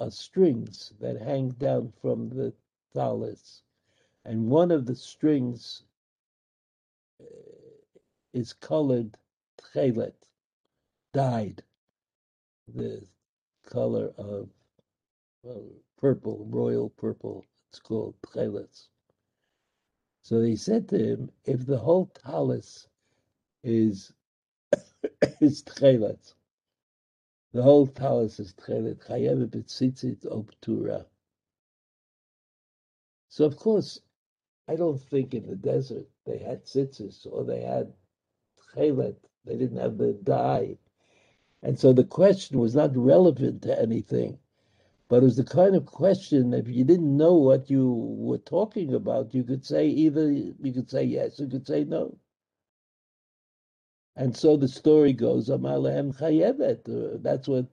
are 0.00 0.10
strings 0.10 0.92
that 1.00 1.18
hang 1.18 1.48
down 1.50 1.92
from 2.02 2.28
the 2.28 2.52
talis, 2.92 3.62
and 4.26 4.50
one 4.50 4.70
of 4.70 4.84
the 4.84 4.94
strings 4.94 5.84
eh, 7.20 7.24
is 8.34 8.52
colored 8.52 9.16
tchelet, 9.58 10.12
dyed. 11.14 11.62
The 12.74 13.02
color 13.64 14.12
of 14.18 14.48
well, 15.42 15.64
purple, 15.98 16.46
royal 16.50 16.90
purple. 16.90 17.44
It's 17.68 17.80
called 17.80 18.14
tcheletz. 18.22 18.88
So 20.22 20.40
they 20.40 20.56
said 20.56 20.88
to 20.88 20.98
him, 20.98 21.30
if 21.44 21.66
the 21.66 21.78
whole 21.78 22.06
talus 22.06 22.86
is 23.64 24.12
is 25.40 25.62
tcheletz, 25.64 26.34
the 27.52 27.62
whole 27.62 27.86
talus 27.86 28.38
is 28.38 28.54
tchelet, 28.54 29.04
chayev 29.06 29.46
betzitzit 29.48 30.24
optura. 30.26 31.04
So 33.28 33.44
of 33.44 33.56
course, 33.56 34.00
I 34.68 34.76
don't 34.76 35.00
think 35.00 35.34
in 35.34 35.46
the 35.46 35.56
desert 35.56 36.06
they 36.24 36.38
had 36.38 36.64
tzitzis 36.64 37.26
or 37.26 37.44
they 37.44 37.62
had 37.62 37.92
tchelet. 38.60 39.16
They 39.44 39.56
didn't 39.56 39.78
have 39.78 39.98
the 39.98 40.12
dye 40.12 40.78
and 41.62 41.78
so 41.78 41.92
the 41.92 42.04
question 42.04 42.58
was 42.58 42.74
not 42.74 42.96
relevant 42.96 43.62
to 43.62 43.80
anything, 43.80 44.38
but 45.08 45.18
it 45.18 45.24
was 45.24 45.36
the 45.36 45.44
kind 45.44 45.76
of 45.76 45.86
question 45.86 46.52
if 46.54 46.68
you 46.68 46.84
didn't 46.84 47.16
know 47.16 47.34
what 47.34 47.70
you 47.70 47.92
were 47.92 48.38
talking 48.38 48.94
about, 48.94 49.34
you 49.34 49.44
could 49.44 49.64
say 49.64 49.86
either 49.86 50.30
you 50.32 50.72
could 50.72 50.90
say 50.90 51.04
yes, 51.04 51.38
you 51.38 51.46
could 51.46 51.66
say 51.66 51.84
no. 51.84 52.16
And 54.16 54.36
so 54.36 54.56
the 54.56 54.68
story 54.68 55.12
goes, 55.12 55.48
Amalehem 55.48 56.14
Chayevet. 56.18 56.88
Uh, 56.88 57.18
that's 57.22 57.48
what 57.48 57.66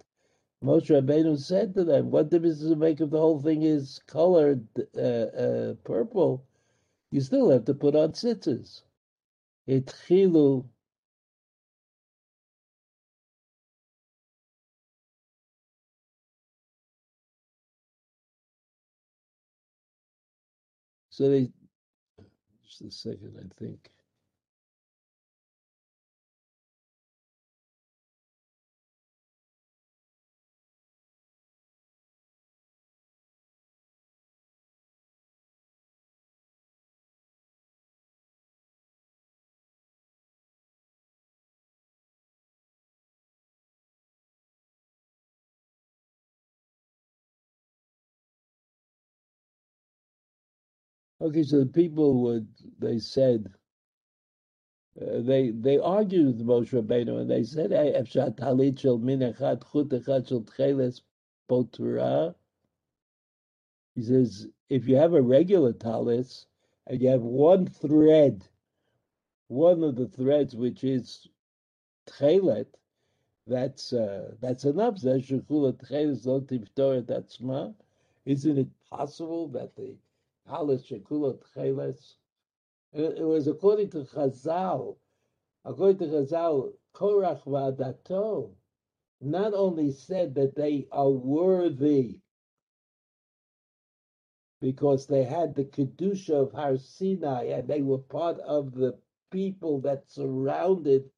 Moshe 0.64 0.90
Rabbeinu 0.90 1.38
said 1.38 1.74
to 1.76 1.84
them. 1.84 2.12
What 2.12 2.30
difference 2.30 2.60
does 2.60 2.72
it 2.72 2.78
make 2.78 3.02
if 3.02 3.10
the 3.10 3.20
whole 3.20 3.42
thing 3.42 3.64
is 3.64 4.00
colored 4.08 4.66
uh, 4.96 5.00
uh, 5.00 5.74
purple? 5.84 6.46
You 7.12 7.22
still 7.22 7.50
have 7.50 7.66
to 7.66 7.74
put 7.74 7.96
on 7.96 8.12
tzitzis. 8.12 8.84
Itchilu 9.68 10.66
So 21.20 21.30
they, 21.30 21.50
just 22.66 22.82
a 22.82 22.90
second, 22.92 23.36
I 23.38 23.60
think. 23.62 23.90
Okay, 51.22 51.44
so 51.44 51.60
the 51.60 51.66
people 51.66 52.22
would 52.24 52.48
they 52.80 53.00
said 53.00 53.52
uh, 55.02 55.22
they 55.22 55.52
they 55.52 55.78
argued 55.78 56.28
with 56.28 56.46
Moshe 56.46 56.72
Rabbeinu 56.72 57.22
and 57.22 57.30
they 57.30 57.44
said, 57.44 57.72
"Hey, 57.72 57.94
"Efshat 57.98 58.38
talit 58.38 58.80
shel 58.80 58.98
min 58.98 59.20
echad 59.20 59.64
chut 59.72 59.90
echad 59.90 60.28
tcheles 60.28 61.02
potura." 61.50 62.36
He 63.96 64.04
says, 64.04 64.48
if 64.70 64.88
you 64.88 64.96
have 64.96 65.14
a 65.14 65.22
regular 65.22 65.74
talis 65.74 66.46
and 66.88 67.02
you 67.02 67.10
have 67.10 67.22
one 67.22 67.68
thread, 67.68 68.48
one 69.50 69.84
of 69.84 69.96
the 69.96 70.08
threads 70.08 70.56
which 70.56 70.86
is 70.86 71.28
tchelet, 72.08 72.68
that's 73.46 73.92
uh, 73.92 74.36
that's 74.40 74.64
enough. 74.64 75.04
Isn't 78.26 78.58
it 78.58 78.70
possible 78.90 79.48
that 79.50 79.76
the 79.76 79.98
tcheles? 80.50 82.16
It 82.92 83.22
was 83.24 83.48
according 83.48 83.92
to 83.92 84.04
Chazal. 84.04 84.98
According 85.64 86.00
to 86.00 86.06
Chazal, 86.08 86.74
Korach 86.96 87.44
v'Adato 87.44 88.56
not 89.22 89.54
only 89.54 89.92
said 89.92 90.34
that 90.36 90.56
they 90.56 90.88
are 90.92 91.10
worthy 91.12 92.20
because 94.62 95.06
they 95.08 95.24
had 95.24 95.56
the 95.56 95.66
Kedusha 95.66 96.34
of 96.34 96.52
Har 96.52 96.78
Sinai 96.78 97.44
and 97.46 97.68
they 97.68 97.82
were 97.82 98.00
part 98.00 98.40
of 98.40 98.74
the 98.74 98.98
people 99.32 99.80
that 99.82 100.10
surrounded 100.10 101.10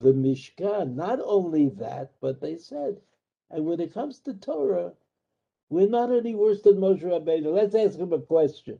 the 0.00 0.12
Mishkan. 0.12 0.94
Not 0.94 1.20
only 1.22 1.68
that, 1.68 2.12
but 2.20 2.40
they 2.40 2.56
said, 2.56 3.00
and 3.50 3.66
when 3.66 3.80
it 3.80 3.92
comes 3.92 4.20
to 4.20 4.34
Torah, 4.34 4.94
we're 5.70 5.88
not 5.88 6.12
any 6.12 6.34
worse 6.34 6.60
than 6.62 6.76
Moshe 6.76 7.02
Rabbeinu. 7.02 7.54
Let's 7.54 7.74
ask 7.74 7.98
him 7.98 8.12
a 8.12 8.20
question. 8.20 8.78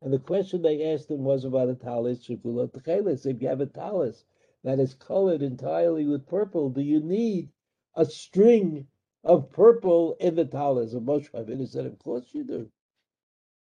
And 0.00 0.12
the 0.12 0.18
question 0.18 0.62
they 0.62 0.92
asked 0.92 1.10
him 1.10 1.22
was 1.22 1.44
about 1.44 1.68
a 1.68 1.74
talis, 1.76 2.26
Shekulat 2.26 2.72
Techelis. 2.72 3.24
If 3.24 3.40
you 3.40 3.48
have 3.48 3.60
a 3.60 3.66
talis 3.66 4.24
that 4.64 4.80
is 4.80 4.94
colored 4.94 5.42
entirely 5.42 6.06
with 6.06 6.26
purple, 6.26 6.70
do 6.70 6.80
you 6.80 7.00
need 7.00 7.50
a 7.94 8.04
string 8.04 8.88
of 9.22 9.52
purple 9.52 10.16
in 10.18 10.34
the 10.34 10.44
talis? 10.44 10.94
And 10.94 11.06
Moshe 11.06 11.30
Rabbeinu 11.30 11.68
said, 11.68 11.86
Of 11.86 11.98
course 12.00 12.26
you 12.32 12.42
do 12.42 12.68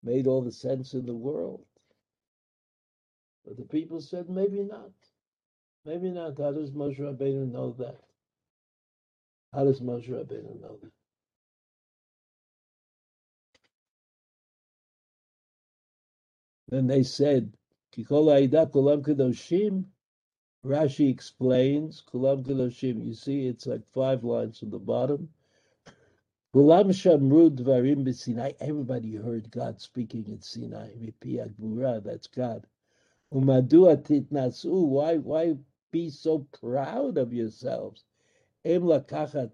made 0.03 0.27
all 0.27 0.41
the 0.41 0.51
sense 0.51 0.93
in 0.93 1.05
the 1.05 1.13
world. 1.13 1.65
But 3.45 3.57
the 3.57 3.63
people 3.63 4.01
said, 4.01 4.29
maybe 4.29 4.63
not. 4.63 4.91
Maybe 5.85 6.11
not. 6.11 6.37
How 6.37 6.51
does 6.51 6.71
Moshe 6.71 6.99
Rabbeinu 6.99 7.51
know 7.51 7.75
that? 7.79 8.01
How 9.53 9.65
does 9.65 9.81
Moshe 9.81 10.09
Rabbeinu 10.09 10.61
know 10.61 10.77
that? 10.81 10.91
Then 16.69 16.87
they 16.87 17.03
said, 17.03 17.53
Kikol 17.95 18.33
Aida 18.33 18.67
Kulam 18.67 19.03
Kedoshim. 19.03 19.85
Rashi 20.65 21.09
explains, 21.09 22.03
Kulam 22.11 22.45
Kedoshim. 22.45 23.05
You 23.05 23.13
see, 23.13 23.47
it's 23.47 23.67
like 23.67 23.83
five 23.93 24.23
lines 24.23 24.59
from 24.59 24.71
the 24.71 24.79
bottom. 24.79 25.29
Kulam 26.55 26.89
Shamru 26.89 27.49
Dvarim 27.49 28.05
b'Sinai. 28.05 28.55
Everybody 28.59 29.15
heard 29.15 29.51
God 29.51 29.81
speaking 29.81 30.25
in 30.27 30.41
Sinai. 30.41 30.89
Mipi 30.99 31.45
Agbura, 31.45 32.03
that's 32.03 32.27
God. 32.27 32.65
Umadua 33.33 33.97
titnasu. 33.97 34.87
Why, 34.87 35.17
why 35.17 35.55
be 35.91 36.09
so 36.09 36.47
proud 36.59 37.17
of 37.17 37.33
yourselves? 37.33 38.03
Em 38.65 38.83
lakachat 38.83 39.51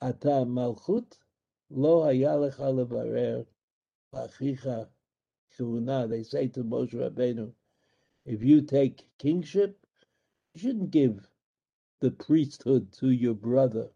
ata 0.00 0.44
malchut 0.46 1.18
lo 1.70 2.04
haya 2.04 2.30
lecha 2.36 2.72
levarer 2.72 3.46
lachicha 4.14 4.88
kuna. 5.58 6.08
They 6.08 6.22
say 6.22 6.48
to 6.48 6.64
Moshe 6.64 6.94
Rabbeinu, 6.94 7.52
if 8.24 8.42
you 8.42 8.62
take 8.62 9.06
kingship, 9.18 9.78
you 10.54 10.60
shouldn't 10.62 10.90
give 10.90 11.28
the 12.00 12.10
priesthood 12.12 12.92
to 12.92 13.10
your 13.10 13.34
brother. 13.34 13.88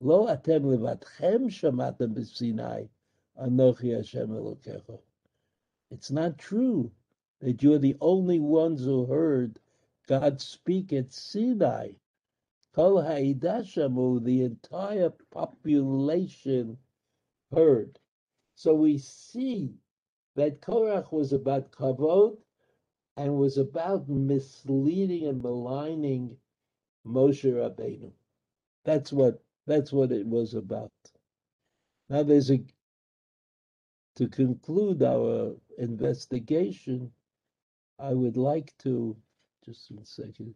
Lo 0.00 0.26
atem 0.26 0.62
levatchem 0.64 1.46
shamatem 1.46 2.14
b'Sinai, 2.14 2.88
anochi 3.40 3.94
Hashem 3.96 4.28
Elokecha. 4.28 4.98
It's 5.90 6.10
not 6.10 6.38
true 6.38 6.90
that 7.40 7.62
you're 7.62 7.78
the 7.78 7.96
only 8.00 8.40
ones 8.40 8.84
who 8.84 9.06
heard 9.06 9.58
God 10.08 10.40
speak 10.40 10.92
at 10.92 11.12
Sinai. 11.12 11.90
Kol 12.74 13.02
ha'idashamu, 13.02 14.24
the 14.24 14.42
entire 14.42 15.10
population 15.30 16.78
heard. 17.52 17.98
So 18.54 18.74
we 18.74 18.98
see 18.98 19.74
that 20.36 20.60
Korach 20.60 21.12
was 21.12 21.32
about 21.32 21.72
kavod 21.72 22.38
and 23.16 23.36
was 23.38 23.58
about 23.58 24.08
misleading 24.08 25.26
and 25.26 25.42
maligning 25.42 26.36
Moshe 27.06 27.44
Rabbeinu. 27.44 28.12
That's 28.84 29.12
what 29.12 29.42
that's 29.66 29.92
what 29.92 30.12
it 30.12 30.26
was 30.26 30.54
about. 30.54 30.92
Now 32.10 32.22
there's 32.22 32.50
a 32.50 32.64
to 34.16 34.28
conclude 34.28 35.02
our 35.02 35.56
investigation, 35.78 37.12
I 37.98 38.14
would 38.14 38.36
like 38.36 38.74
to 38.80 39.16
just 39.64 39.90
one 39.90 40.04
second. 40.04 40.54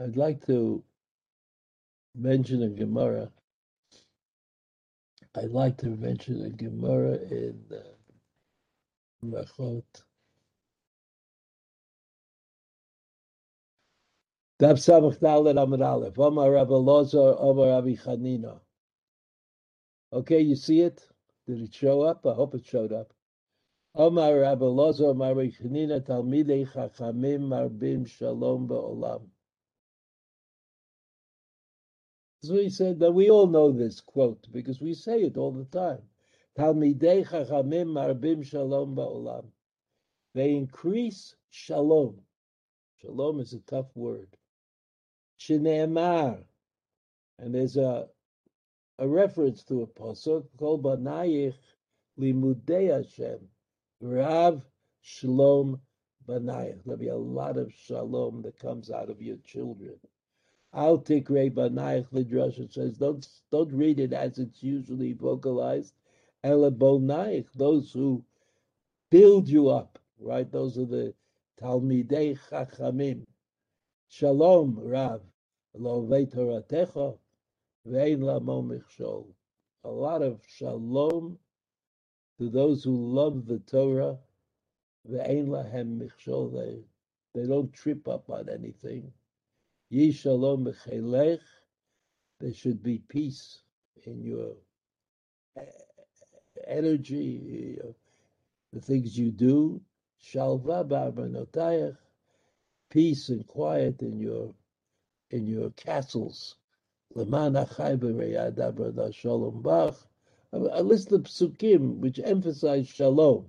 I'd 0.00 0.16
like 0.16 0.46
to 0.46 0.84
mention 2.14 2.62
a 2.62 2.68
Gemara. 2.68 3.30
I'd 5.34 5.50
like 5.50 5.76
to 5.78 5.86
mention 5.86 6.44
a 6.44 6.50
Gemara 6.50 7.14
in 7.16 7.60
uh, 7.72 7.78
Brachot. 9.24 9.82
Daf 14.60 14.78
Samach 14.78 15.18
Dalet 15.18 15.54
Amud 15.54 15.84
Aleph. 15.84 16.18
Omar 16.18 16.52
Rabbi 16.52 16.70
Lozer, 16.70 17.36
Omar 17.38 17.68
Rabbi. 17.82 17.96
Okay, 20.12 20.40
you 20.40 20.54
see 20.54 20.82
it? 20.82 21.08
Did 21.48 21.60
it 21.62 21.74
show 21.74 22.02
up? 22.02 22.24
I 22.24 22.34
hope 22.34 22.54
it 22.54 22.64
showed 22.64 22.92
up. 22.92 23.12
Omar 23.96 24.38
Rabbi 24.38 24.64
Lozer, 24.64 25.10
Omar 25.10 25.34
Rabbi 25.34 25.50
Chanina, 25.50 26.00
Talmidei 26.00 26.70
Chachamim 26.70 27.40
Marbim 27.40 28.08
Shalom. 28.08 29.30
So 32.42 32.54
he 32.54 32.70
said 32.70 33.00
that 33.00 33.12
we 33.12 33.30
all 33.30 33.48
know 33.48 33.72
this 33.72 34.00
quote 34.00 34.46
because 34.52 34.80
we 34.80 34.94
say 34.94 35.22
it 35.22 35.36
all 35.36 35.52
the 35.52 35.64
time. 35.64 36.02
Talmidei 36.56 37.26
Chachamim 37.26 37.88
Marbim 37.88 38.44
Shalom 38.44 38.94
Ba'olam. 38.94 39.46
They 40.34 40.54
increase 40.54 41.34
shalom. 41.50 42.20
Shalom 43.00 43.40
is 43.40 43.54
a 43.54 43.60
tough 43.60 43.90
word. 43.96 44.28
Shneemar. 45.40 46.44
And 47.38 47.54
there's 47.54 47.76
a 47.76 48.08
a 49.00 49.06
reference 49.08 49.62
to 49.64 49.82
a 49.82 49.86
pasuk 49.86 50.44
called 50.58 50.82
Banayich 50.82 51.54
Limudei 52.18 52.92
Hashem. 52.92 53.38
Rav 54.00 54.64
Shalom 55.00 55.80
Banayich. 56.28 56.82
There'll 56.84 56.98
be 56.98 57.08
a 57.08 57.16
lot 57.16 57.56
of 57.56 57.72
shalom 57.72 58.42
that 58.42 58.58
comes 58.58 58.90
out 58.90 59.10
of 59.10 59.22
your 59.22 59.38
children. 59.38 59.98
Al 60.74 60.98
Tikrei 60.98 61.50
Banayich 61.50 62.08
Lidrash 62.12 62.72
says, 62.72 62.98
don't 62.98 63.26
don't 63.50 63.72
read 63.72 63.98
it 63.98 64.12
as 64.12 64.38
it's 64.38 64.62
usually 64.62 65.14
vocalized. 65.14 65.94
Ela 66.44 66.70
Bonayich, 66.70 67.50
those 67.54 67.92
who 67.92 68.24
build 69.10 69.48
you 69.48 69.68
up, 69.70 69.98
right? 70.20 70.50
Those 70.50 70.78
are 70.78 70.84
the 70.86 71.14
Talmidei 71.60 72.38
Chachamim. 72.50 73.24
Shalom, 74.08 74.78
Rav. 74.78 75.22
Lo 75.74 76.02
Toratecha, 76.06 77.16
Vein 77.86 78.20
Lamo 78.20 78.62
Michshol. 78.62 79.26
A 79.84 79.88
lot 79.90 80.22
of 80.22 80.40
shalom 80.48 81.38
to 82.38 82.50
those 82.50 82.82
who 82.84 82.94
love 83.14 83.46
the 83.46 83.58
Torah. 83.60 84.18
Vein 85.06 85.46
Lahem 85.46 86.00
Michshol. 86.00 86.52
They, 86.52 86.84
they 87.40 87.46
don't 87.46 87.72
trip 87.72 88.08
up 88.08 88.28
on 88.28 88.48
anything. 88.48 89.12
Yi 89.90 90.12
Shalom. 90.12 90.64
There 92.40 92.52
should 92.52 92.82
be 92.82 92.98
peace 93.08 93.62
in 94.04 94.22
your 94.22 94.54
energy, 96.66 97.78
the 98.72 98.80
things 98.80 99.18
you 99.18 99.30
do. 99.30 99.80
Shalva 100.22 100.86
ba'arbanotayach, 100.86 101.96
peace 102.90 103.30
and 103.30 103.46
quiet 103.46 104.02
in 104.02 104.20
your 104.20 104.52
in 105.30 105.46
your 105.46 105.70
castles. 105.70 106.56
Leman 107.14 107.54
achai 107.54 109.14
shalom 109.14 109.62
bach. 109.62 109.96
A 110.52 110.82
list 110.82 111.12
of 111.12 111.22
psukim 111.22 111.96
which 111.98 112.20
emphasize 112.22 112.88
shalom. 112.88 113.46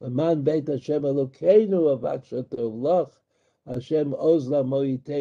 Leman 0.00 0.42
beit 0.42 0.68
Hashem 0.68 1.02
Elokeinu 1.02 1.98
avak 1.98 2.24
lach 2.30 3.10
Hashem 3.66 4.12
ozla 4.12 4.64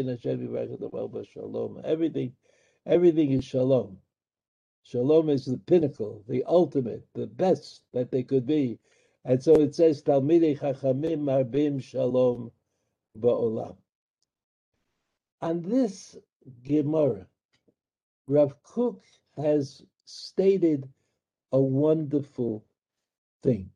Hashem 0.07 1.25
shalom. 1.33 1.81
Everything, 1.83 2.33
everything 2.85 3.31
is 3.31 3.43
shalom. 3.43 3.97
Shalom 4.83 5.29
is 5.29 5.45
the 5.45 5.57
pinnacle, 5.57 6.23
the 6.27 6.43
ultimate, 6.45 7.07
the 7.15 7.25
best 7.25 7.81
that 7.93 8.11
they 8.11 8.21
could 8.21 8.45
be. 8.45 8.77
And 9.23 9.41
so 9.41 9.55
it 9.55 9.73
says, 9.73 10.03
Talmidei 10.03 10.59
Chachamim 10.59 11.21
Marbim 11.21 11.81
Shalom 11.81 12.51
Ba'olam. 13.19 13.75
On 15.41 15.61
this 15.63 16.15
Gemara, 16.63 17.25
Rav 18.27 18.61
Kook 18.61 19.01
has 19.37 19.81
stated 20.05 20.87
a 21.51 21.59
wonderful 21.59 22.63
thing, 23.41 23.71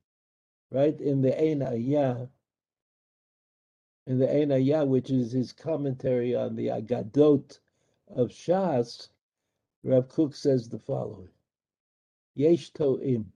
right? 0.70 1.00
In 1.02 1.22
the 1.22 1.36
Ein 1.44 1.64
Ayah, 1.64 2.28
in 4.10 4.18
the 4.18 4.36
Ein 4.36 4.51
Ayah, 4.51 4.86
which 4.86 5.12
is 5.12 5.32
his 5.32 5.53
commentary 5.53 6.34
on 6.34 6.55
the 6.55 6.66
Agadot 6.66 7.60
of 8.07 8.30
Shas, 8.30 9.10
Rav 9.84 10.10
Kook 10.10 10.34
says 10.34 10.68
the 10.68 10.80
following: 10.80 11.30
Yesh 12.34 12.72
to'im. 12.72 13.32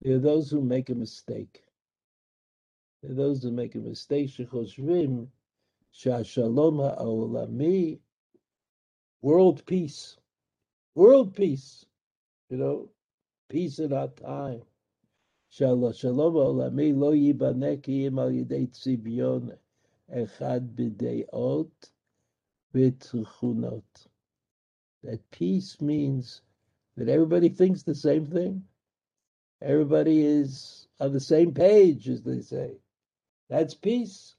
There 0.00 0.16
are 0.16 0.20
those 0.20 0.50
who 0.50 0.62
make 0.62 0.88
a 0.88 0.94
mistake. 0.94 1.62
There 3.02 3.12
are 3.12 3.14
those 3.14 3.42
who 3.42 3.50
make 3.50 3.74
a 3.74 3.78
mistake. 3.78 4.30
Shechoshvim 4.30 5.28
shashalom 5.94 6.96
ha'olami. 6.96 7.98
World 9.20 9.66
peace. 9.66 10.16
World 10.94 11.34
peace. 11.34 11.84
You 12.48 12.56
know, 12.56 12.88
peace 13.50 13.80
in 13.80 13.92
our 13.92 14.08
time. 14.08 14.62
Yibaneki 17.20 18.06
im 18.06 18.18
al 18.18 18.30
yidei 18.30 18.66
tzivyon 18.68 19.58
echad 20.10 20.74
b'deot 20.74 21.90
v'tchunot 22.74 24.08
that 25.02 25.30
peace 25.30 25.80
means 25.80 26.42
that 26.96 27.08
everybody 27.08 27.48
thinks 27.48 27.82
the 27.82 27.94
same 27.94 28.26
thing. 28.26 28.62
Everybody 29.62 30.24
is 30.24 30.88
on 31.00 31.12
the 31.12 31.20
same 31.20 31.54
page, 31.54 32.08
as 32.08 32.22
they 32.22 32.40
say. 32.40 32.72
That's 33.48 33.74
peace. 33.74 34.34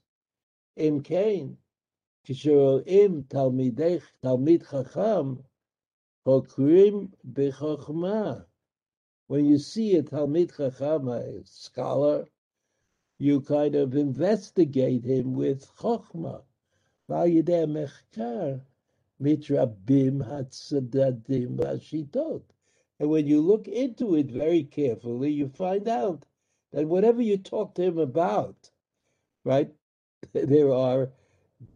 Im 0.76 1.02
Kain, 1.02 1.56
im 2.28 3.24
Talmidech, 3.24 4.02
Talmid 4.22 4.70
Chacham, 4.70 5.42
Chokrim 6.26 7.10
Bechachma. 7.32 8.44
When 9.30 9.44
you 9.44 9.58
see 9.58 9.94
a 9.94 10.02
Talmid 10.02 10.56
Chacham, 10.56 11.06
a 11.06 11.44
scholar, 11.44 12.26
you 13.16 13.40
kind 13.40 13.76
of 13.76 13.94
investigate 13.94 15.04
him 15.04 15.34
with 15.34 15.70
hashitot. 21.58 22.42
And 22.98 23.08
when 23.08 23.28
you 23.28 23.40
look 23.40 23.68
into 23.68 24.16
it 24.16 24.32
very 24.32 24.64
carefully, 24.64 25.30
you 25.30 25.48
find 25.48 25.86
out 25.86 26.26
that 26.72 26.88
whatever 26.88 27.22
you 27.22 27.38
talk 27.38 27.76
to 27.76 27.84
him 27.84 27.98
about, 27.98 28.72
right, 29.44 29.72
there 30.32 30.72
are 30.72 31.12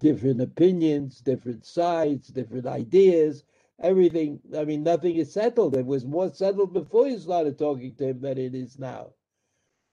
different 0.01 0.41
opinions, 0.41 1.21
different 1.21 1.65
sides, 1.65 2.27
different 2.27 2.67
ideas, 2.67 3.45
everything. 3.81 4.41
I 4.57 4.65
mean, 4.65 4.83
nothing 4.83 5.17
is 5.17 5.33
settled. 5.33 5.77
It 5.77 5.87
was 5.87 6.05
more 6.05 6.33
settled 6.33 6.73
before 6.73 7.09
you 7.09 7.19
started 7.19 7.59
talking 7.59 7.95
to 7.97 8.09
him 8.09 8.21
than 8.21 8.39
it 8.39 8.55
is 8.55 8.79
now. 8.79 9.15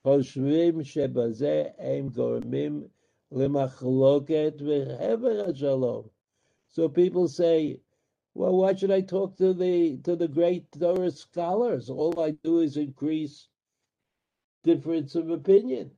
So 0.04 0.22
people 6.88 7.28
say, 7.28 7.80
well, 8.34 8.56
why 8.56 8.74
should 8.74 8.90
I 8.90 9.00
talk 9.02 9.36
to 9.38 9.52
the 9.54 9.98
to 9.98 10.16
the 10.16 10.28
great 10.28 10.72
Torah 10.72 11.10
scholars? 11.10 11.88
All 11.90 12.18
I 12.20 12.30
do 12.32 12.58
is 12.60 12.76
increase 12.76 13.48
difference 14.64 15.14
of 15.14 15.30
opinion, 15.30 15.92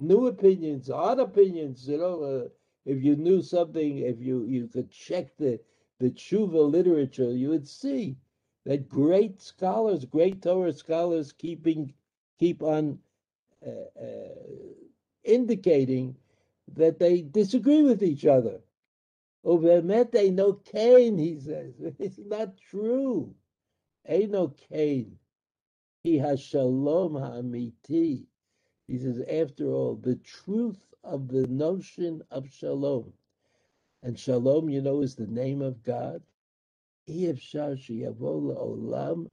new 0.00 0.26
opinions, 0.26 0.90
odd 0.90 1.18
opinions. 1.18 1.88
You 1.88 1.98
know, 1.98 2.22
uh, 2.22 2.48
if 2.84 3.02
you 3.02 3.16
knew 3.16 3.42
something, 3.42 3.98
if 3.98 4.20
you 4.20 4.44
you 4.44 4.68
could 4.68 4.90
check 4.90 5.36
the 5.36 5.60
the 6.00 6.10
tshuva 6.10 6.70
literature, 6.72 7.32
you 7.32 7.50
would 7.50 7.68
see 7.68 8.18
that 8.66 8.88
great 8.90 9.42
scholars, 9.42 10.06
great 10.06 10.42
Torah 10.42 10.74
scholars, 10.74 11.32
keeping 11.32 11.94
keep 12.40 12.62
on 12.64 13.00
uh, 13.66 13.70
uh, 14.00 14.34
indicating 15.24 16.16
that 16.74 16.98
they 16.98 17.22
disagree 17.22 17.82
with 17.82 18.02
each 18.02 18.26
other. 18.26 18.60
Ubemet 19.46 20.14
ain't 20.16 20.36
no 20.36 20.54
Cain, 20.54 21.18
he 21.18 21.38
says. 21.40 21.74
It's 21.98 22.18
not 22.18 22.58
true. 22.58 23.34
Ain't 24.08 24.32
no 24.32 24.48
Cain. 24.70 25.18
He 26.04 26.18
has 26.18 26.40
shalom 26.40 27.14
ha'amiti. 27.14 28.26
He 28.88 28.98
says, 28.98 29.22
after 29.30 29.66
all, 29.68 29.96
the 29.96 30.16
truth 30.16 30.80
of 31.04 31.28
the 31.28 31.46
notion 31.48 32.22
of 32.30 32.50
shalom. 32.50 33.12
And 34.02 34.18
shalom, 34.18 34.70
you 34.70 34.82
know, 34.82 35.02
is 35.02 35.16
the 35.16 35.26
name 35.26 35.62
of 35.62 35.82
God. 35.82 36.22
Efshar 37.08 37.76
sheyavo 37.76 38.56
olam 38.56 39.28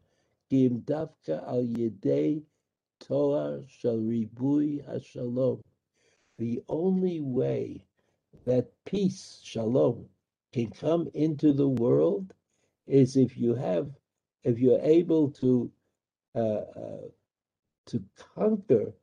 kim 0.50 0.82
dafka 0.82 1.48
al 1.48 1.64
yedei 1.66 2.44
toar 3.02 3.64
shal 3.70 3.98
ribui 3.98 4.86
hashalom. 4.88 5.62
The 6.38 6.62
only 6.70 7.22
way 7.22 7.86
that 8.46 8.72
peace, 8.86 9.42
shalom, 9.44 10.10
can 10.54 10.72
come 10.72 11.10
into 11.14 11.54
the 11.54 11.70
world 11.70 12.34
is 12.88 13.18
if 13.18 13.38
you 13.38 13.56
have, 13.56 13.90
if 14.44 14.60
you're 14.60 14.82
able 14.82 15.32
to 15.32 15.72
uh, 16.36 16.40
uh, 16.40 17.08
to 17.88 18.04
conquer 18.36 18.94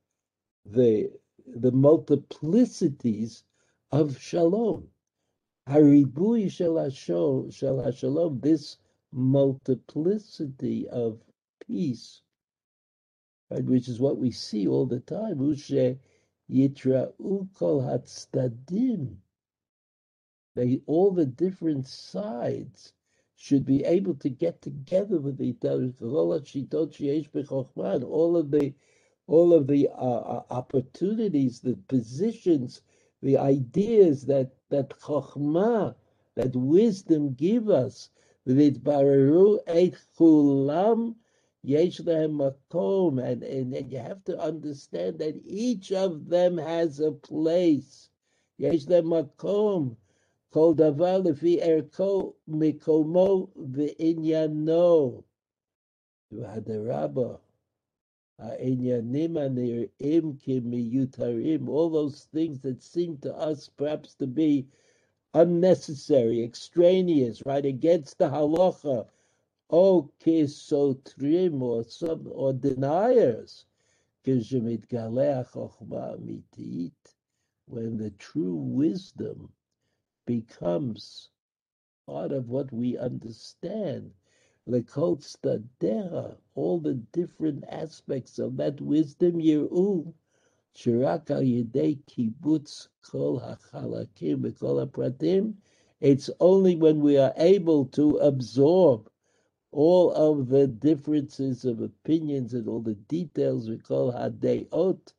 the 0.67 1.11
the 1.47 1.73
multiplicities 1.73 3.45
of 3.93 4.19
shalom. 4.21 4.89
Haribui 5.69 6.51
shalom, 6.51 8.41
this 8.41 8.79
multiplicity 9.13 10.89
of 10.89 11.21
peace, 11.67 12.23
right, 13.51 13.65
which 13.65 13.89
is 13.89 14.01
what 14.01 14.19
we 14.19 14.31
see 14.31 14.67
all 14.69 14.87
the 14.87 15.01
time. 15.01 15.39
Ushe 15.39 15.99
yitra'u 16.51 17.49
kol 17.55 17.83
hatzdadim 17.83 19.17
they 20.55 20.81
all 20.87 21.11
the 21.13 21.27
different 21.27 21.87
sides 21.87 22.93
should 23.37 23.65
be 23.65 23.85
able 23.85 24.15
to 24.17 24.29
get 24.29 24.63
together 24.63 25.19
with 25.21 25.41
each 25.41 25.65
other. 25.65 25.93
All 26.03 26.33
of 28.37 28.51
the 28.53 28.75
all 29.27 29.55
of 29.55 29.67
the 29.67 29.89
uh, 29.89 29.93
uh, 29.95 30.43
opportunities, 30.51 31.61
the 31.61 31.77
positions, 31.89 32.83
the 33.25 33.39
ideas 33.39 34.27
that 34.27 34.53
that 34.69 34.91
Chokhmah, 35.01 35.95
that 36.37 36.55
wisdom 36.55 37.33
give 37.33 37.71
us, 37.71 38.11
v'nitbareru 38.47 39.61
et 39.67 39.95
chulam 40.19 41.15
yesh 41.63 42.01
makom, 42.01 43.19
and 43.25 43.43
and 43.43 43.91
you 43.91 43.99
have 43.99 44.23
to 44.25 44.39
understand 44.39 45.19
that 45.21 45.41
each 45.47 45.91
of 45.91 46.29
them 46.29 46.59
has 46.59 47.01
a 47.01 47.13
place. 47.13 48.11
Yesh 48.59 48.85
makom, 48.85 49.97
kol 50.53 50.75
davar 50.75 51.25
lefi 51.25 51.65
erko 51.65 52.35
mikomo 52.49 53.49
v'inyano. 53.59 55.25
Hadarabah 56.31 57.41
all 61.69 61.91
those 61.91 62.25
things 62.25 62.61
that 62.61 62.83
seem 62.83 63.17
to 63.19 63.35
us 63.35 63.69
perhaps 63.69 64.15
to 64.17 64.27
be 64.27 64.67
unnecessary, 65.35 66.43
extraneous, 66.43 67.45
right 67.47 67.65
against 67.65 68.19
the 68.19 68.29
halacha, 68.29 69.07
oh, 69.71 69.99
okay, 70.21 70.47
so 70.47 70.95
or 71.63 71.85
some 71.85 72.29
or 72.33 72.53
deniers. 72.53 73.67
When 77.67 77.97
the 77.97 78.11
true 78.19 78.55
wisdom 78.55 79.53
becomes 80.27 81.29
part 82.07 82.33
of 82.33 82.49
what 82.49 82.73
we 82.73 82.97
understand, 82.99 84.13
Lekot 84.67 85.21
stadera, 85.21 86.39
all 86.55 86.79
the 86.81 86.95
different 86.95 87.65
aspects 87.69 88.39
of 88.39 88.57
that 88.57 88.81
wisdom 88.81 89.39
yiru, 89.39 90.15
shirak 90.75 91.31
al 91.31 91.43
yedei 91.43 91.99
kibbutz 92.07 92.89
kol 93.03 93.41
hachalakim 93.41 94.41
v'kol 94.41 94.87
pratim. 94.91 95.55
It's 96.01 96.31
only 96.41 96.77
when 96.77 97.01
we 97.01 97.19
are 97.19 97.35
able 97.37 97.85
to 97.89 98.17
absorb 98.17 99.11
all 99.71 100.13
of 100.13 100.49
the 100.49 100.67
differences 100.67 101.67
of 101.67 101.83
opinions 101.83 102.55
and 102.55 102.67
all 102.67 102.81
the 102.81 102.95
details 102.95 103.69
we 103.69 103.77
call 103.77 104.13
hadeot, 104.13 105.13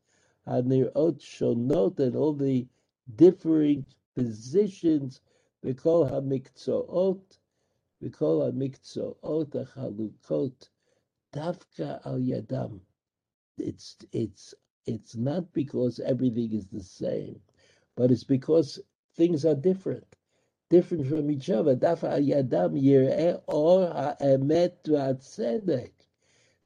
hanirot 0.47 1.19
shonot, 1.19 1.99
and 1.99 2.15
all 2.15 2.33
the 2.33 2.67
differing 3.15 3.85
positions, 4.15 5.21
B'kol 5.63 6.09
HaMikzoot, 6.09 7.37
B'kol 8.01 8.51
HaMikzoot 8.51 9.49
HaChalukot, 9.49 10.69
Dafka 11.33 12.05
Al 12.05 12.19
Yadam. 12.19 12.79
It's, 13.57 13.97
it's, 14.11 14.53
it's 14.85 15.15
not 15.15 15.53
because 15.53 15.99
everything 15.99 16.53
is 16.53 16.67
the 16.67 16.83
same, 16.83 17.41
but 17.95 18.11
it's 18.11 18.23
because 18.23 18.79
things 19.15 19.45
are 19.45 19.55
different, 19.55 20.15
different 20.69 21.07
from 21.07 21.31
each 21.31 21.49
other. 21.49 21.71
Al 21.71 21.77
Yadam 21.77 22.81
Yireh 22.81 23.41
Or 23.47 23.87
HaEmet 24.19 24.83
VaTzedek. 24.85 25.91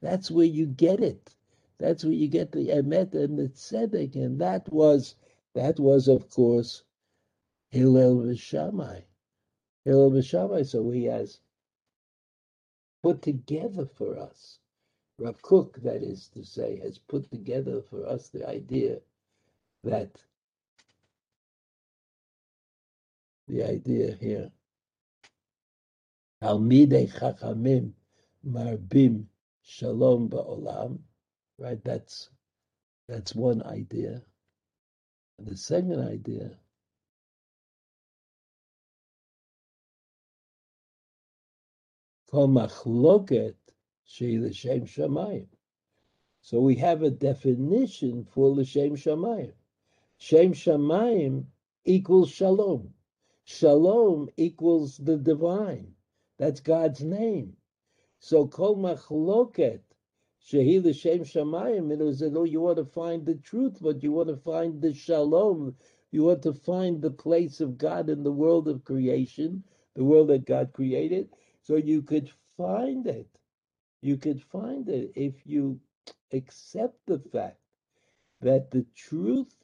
That's 0.00 0.30
where 0.30 0.46
you 0.46 0.66
get 0.66 1.00
it. 1.00 1.34
That's 1.80 2.04
where 2.04 2.12
you 2.12 2.28
get 2.28 2.52
the 2.52 2.68
emet 2.68 3.14
and 3.14 3.38
the 3.38 3.48
tzedek, 3.48 4.14
and 4.14 4.38
that 4.40 4.70
was 4.70 5.14
that 5.54 5.80
was 5.80 6.08
of 6.08 6.28
course 6.28 6.82
Hillel 7.70 8.16
v'Shammai. 8.16 9.04
So 9.86 10.90
he 10.90 11.04
has 11.04 11.40
put 13.02 13.22
together 13.22 13.86
for 13.96 14.18
us. 14.18 14.58
Rav 15.18 15.40
Kook, 15.42 15.82
that 15.82 16.02
is 16.02 16.28
to 16.34 16.44
say, 16.44 16.80
has 16.82 16.98
put 16.98 17.30
together 17.30 17.82
for 17.90 18.06
us 18.06 18.28
the 18.28 18.48
idea 18.48 18.98
that 19.84 20.10
the 23.48 23.64
idea 23.64 24.16
here. 24.20 24.50
Talmidei 26.42 27.12
Chachamim 27.12 27.92
Marbim 28.46 29.24
Shalom 29.62 30.30
Ba'olam 30.30 31.00
right? 31.60 31.82
That's 31.84 32.30
that's 33.08 33.34
one 33.34 33.62
idea. 33.62 34.22
And 35.38 35.46
the 35.46 35.56
second 35.56 36.00
idea 36.08 36.50
Kol 42.30 42.48
machloket 42.48 43.56
shamayim. 44.06 45.46
So 46.42 46.60
we 46.60 46.76
have 46.76 47.02
a 47.02 47.10
definition 47.10 48.24
for 48.24 48.50
l'shem 48.50 48.96
shamayim. 48.96 49.52
Shem 50.18 50.52
shamayim 50.52 51.46
equals 51.84 52.30
shalom. 52.30 52.94
Shalom 53.44 54.28
equals 54.36 54.96
the 54.98 55.16
divine. 55.16 55.94
That's 56.38 56.60
God's 56.60 57.02
name. 57.02 57.56
So 58.20 58.46
kol 58.46 58.76
machloket 58.76 59.80
Shehi 60.42 60.82
l'shem 60.82 61.20
shamayim, 61.20 61.92
it 61.92 61.98
was 61.98 62.22
as 62.22 62.32
though 62.32 62.44
you 62.44 62.62
want 62.62 62.78
to 62.78 62.84
find 62.84 63.26
the 63.26 63.34
truth, 63.34 63.78
but 63.80 64.02
you 64.02 64.12
want 64.12 64.28
to 64.28 64.36
find 64.36 64.80
the 64.80 64.94
shalom. 64.94 65.76
You 66.10 66.24
want 66.24 66.42
to 66.44 66.54
find 66.54 67.02
the 67.02 67.10
place 67.10 67.60
of 67.60 67.76
God 67.76 68.08
in 68.08 68.22
the 68.22 68.32
world 68.32 68.66
of 68.66 68.82
creation, 68.84 69.62
the 69.94 70.04
world 70.04 70.28
that 70.28 70.46
God 70.46 70.72
created, 70.72 71.28
so 71.62 71.76
you 71.76 72.02
could 72.02 72.30
find 72.56 73.06
it. 73.06 73.28
You 74.02 74.16
could 74.16 74.42
find 74.42 74.88
it 74.88 75.12
if 75.14 75.46
you 75.46 75.80
accept 76.32 77.06
the 77.06 77.18
fact 77.18 77.60
that 78.40 78.70
the 78.70 78.86
truth 78.94 79.54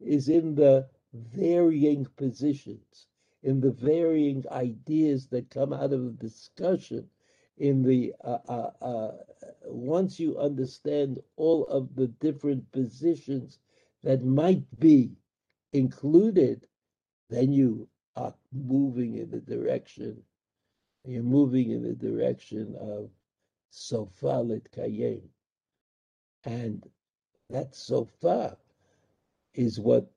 is 0.00 0.28
in 0.28 0.54
the 0.54 0.88
varying 1.12 2.06
positions, 2.16 3.06
in 3.42 3.60
the 3.60 3.72
varying 3.72 4.44
ideas 4.50 5.28
that 5.28 5.50
come 5.50 5.72
out 5.72 5.92
of 5.92 6.04
the 6.04 6.12
discussion 6.28 7.08
in 7.58 7.82
the 7.82 8.14
uh, 8.24 8.38
uh, 8.48 8.70
uh, 8.82 9.12
once 9.66 10.18
you 10.18 10.38
understand 10.38 11.20
all 11.36 11.66
of 11.66 11.94
the 11.94 12.08
different 12.08 12.70
positions 12.72 13.58
that 14.02 14.24
might 14.24 14.64
be 14.80 15.12
included, 15.72 16.66
then 17.30 17.52
you 17.52 17.88
are 18.16 18.34
moving 18.52 19.16
in 19.16 19.30
the 19.30 19.40
direction. 19.40 20.22
You're 21.06 21.22
moving 21.22 21.70
in 21.70 21.82
the 21.82 21.94
direction 21.94 22.74
of 22.76 23.10
sofalit 23.70 24.70
kayem, 24.70 25.22
and 26.44 26.88
that 27.50 27.74
sofa 27.74 28.56
is 29.54 29.78
what 29.78 30.10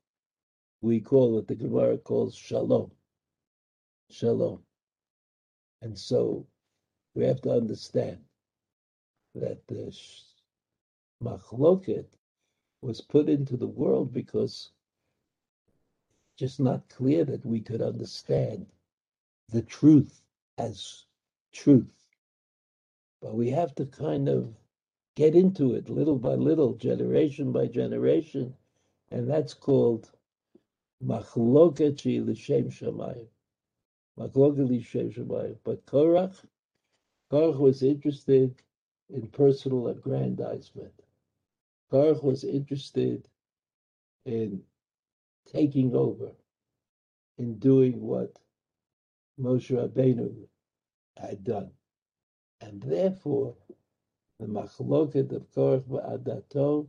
we 0.80 1.00
call 1.00 1.38
it. 1.38 1.46
The 1.46 1.56
Gemara 1.56 1.98
calls 1.98 2.34
shalom. 2.34 2.90
Shalom, 4.10 4.62
and 5.82 5.98
so 5.98 6.46
we 7.14 7.24
have 7.24 7.42
to 7.42 7.50
understand 7.50 8.18
that 9.34 9.66
the 9.66 9.94
machloket 11.22 12.06
was 12.80 13.02
put 13.02 13.28
into 13.28 13.58
the 13.58 13.66
world 13.66 14.12
because 14.12 14.70
just 16.38 16.60
not 16.60 16.88
clear 16.88 17.24
that 17.26 17.44
we 17.44 17.60
could 17.60 17.82
understand 17.82 18.64
the 19.50 19.62
truth 19.62 20.22
as 20.58 21.04
truth. 21.52 22.04
But 23.22 23.34
we 23.34 23.50
have 23.50 23.74
to 23.76 23.86
kind 23.86 24.28
of 24.28 24.54
get 25.16 25.34
into 25.34 25.74
it 25.74 25.88
little 25.88 26.18
by 26.18 26.34
little, 26.34 26.74
generation 26.74 27.50
by 27.52 27.66
generation, 27.66 28.54
and 29.10 29.28
that's 29.28 29.54
called 29.54 30.10
machloket 31.04 32.04
l'shem 32.04 32.70
shamayim. 32.70 33.26
Machloket 34.18 34.68
l'shem 34.68 35.10
shamayim. 35.10 35.56
But 35.64 35.84
Korach 35.86 36.44
Korach 37.30 37.58
was 37.58 37.82
interested 37.82 38.54
in 39.10 39.28
personal 39.28 39.88
aggrandizement. 39.88 41.02
Korach 41.92 42.22
was 42.22 42.44
interested 42.44 43.28
in 44.24 44.62
taking 45.46 45.94
over, 45.94 46.32
in 47.38 47.58
doing 47.58 48.00
what 48.00 48.38
Moshe 49.40 49.70
Rabbeinu 49.70 50.34
had 51.18 51.44
done. 51.44 51.70
And 52.60 52.82
therefore, 52.82 53.56
the 54.40 54.46
machloket 54.46 55.32
of 55.32 55.50
Korach 55.54 55.84
Ba'adato 55.84 56.88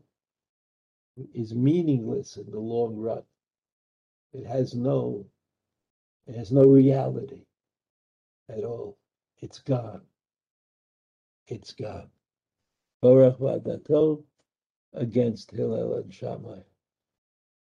is 1.33 1.55
meaningless 1.55 2.37
in 2.37 2.51
the 2.51 2.59
long 2.59 2.97
run. 2.97 3.23
It 4.33 4.45
has 4.47 4.75
no, 4.75 5.25
it 6.27 6.35
has 6.35 6.51
no 6.51 6.65
reality 6.65 7.45
at 8.49 8.63
all. 8.65 8.97
It's 9.41 9.59
gone 9.59 10.01
It's 11.47 11.73
gone. 11.73 12.09
Korach 13.03 13.37
v'Adato 13.39 14.23
against 14.93 15.51
Hillel 15.51 15.95
and 15.95 16.13
Shammai. 16.13 16.61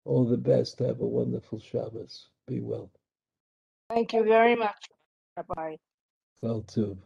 All 0.05 0.25
the 0.25 0.37
best. 0.37 0.79
Have 0.79 1.01
a 1.01 1.07
wonderful 1.07 1.59
Shabbos. 1.59 2.29
Be 2.47 2.61
well. 2.61 2.91
Thank 3.93 4.13
you 4.13 4.23
very 4.23 4.55
much, 4.55 4.87
Rabbi. 5.37 5.75
Well, 6.41 6.61
too. 6.63 6.97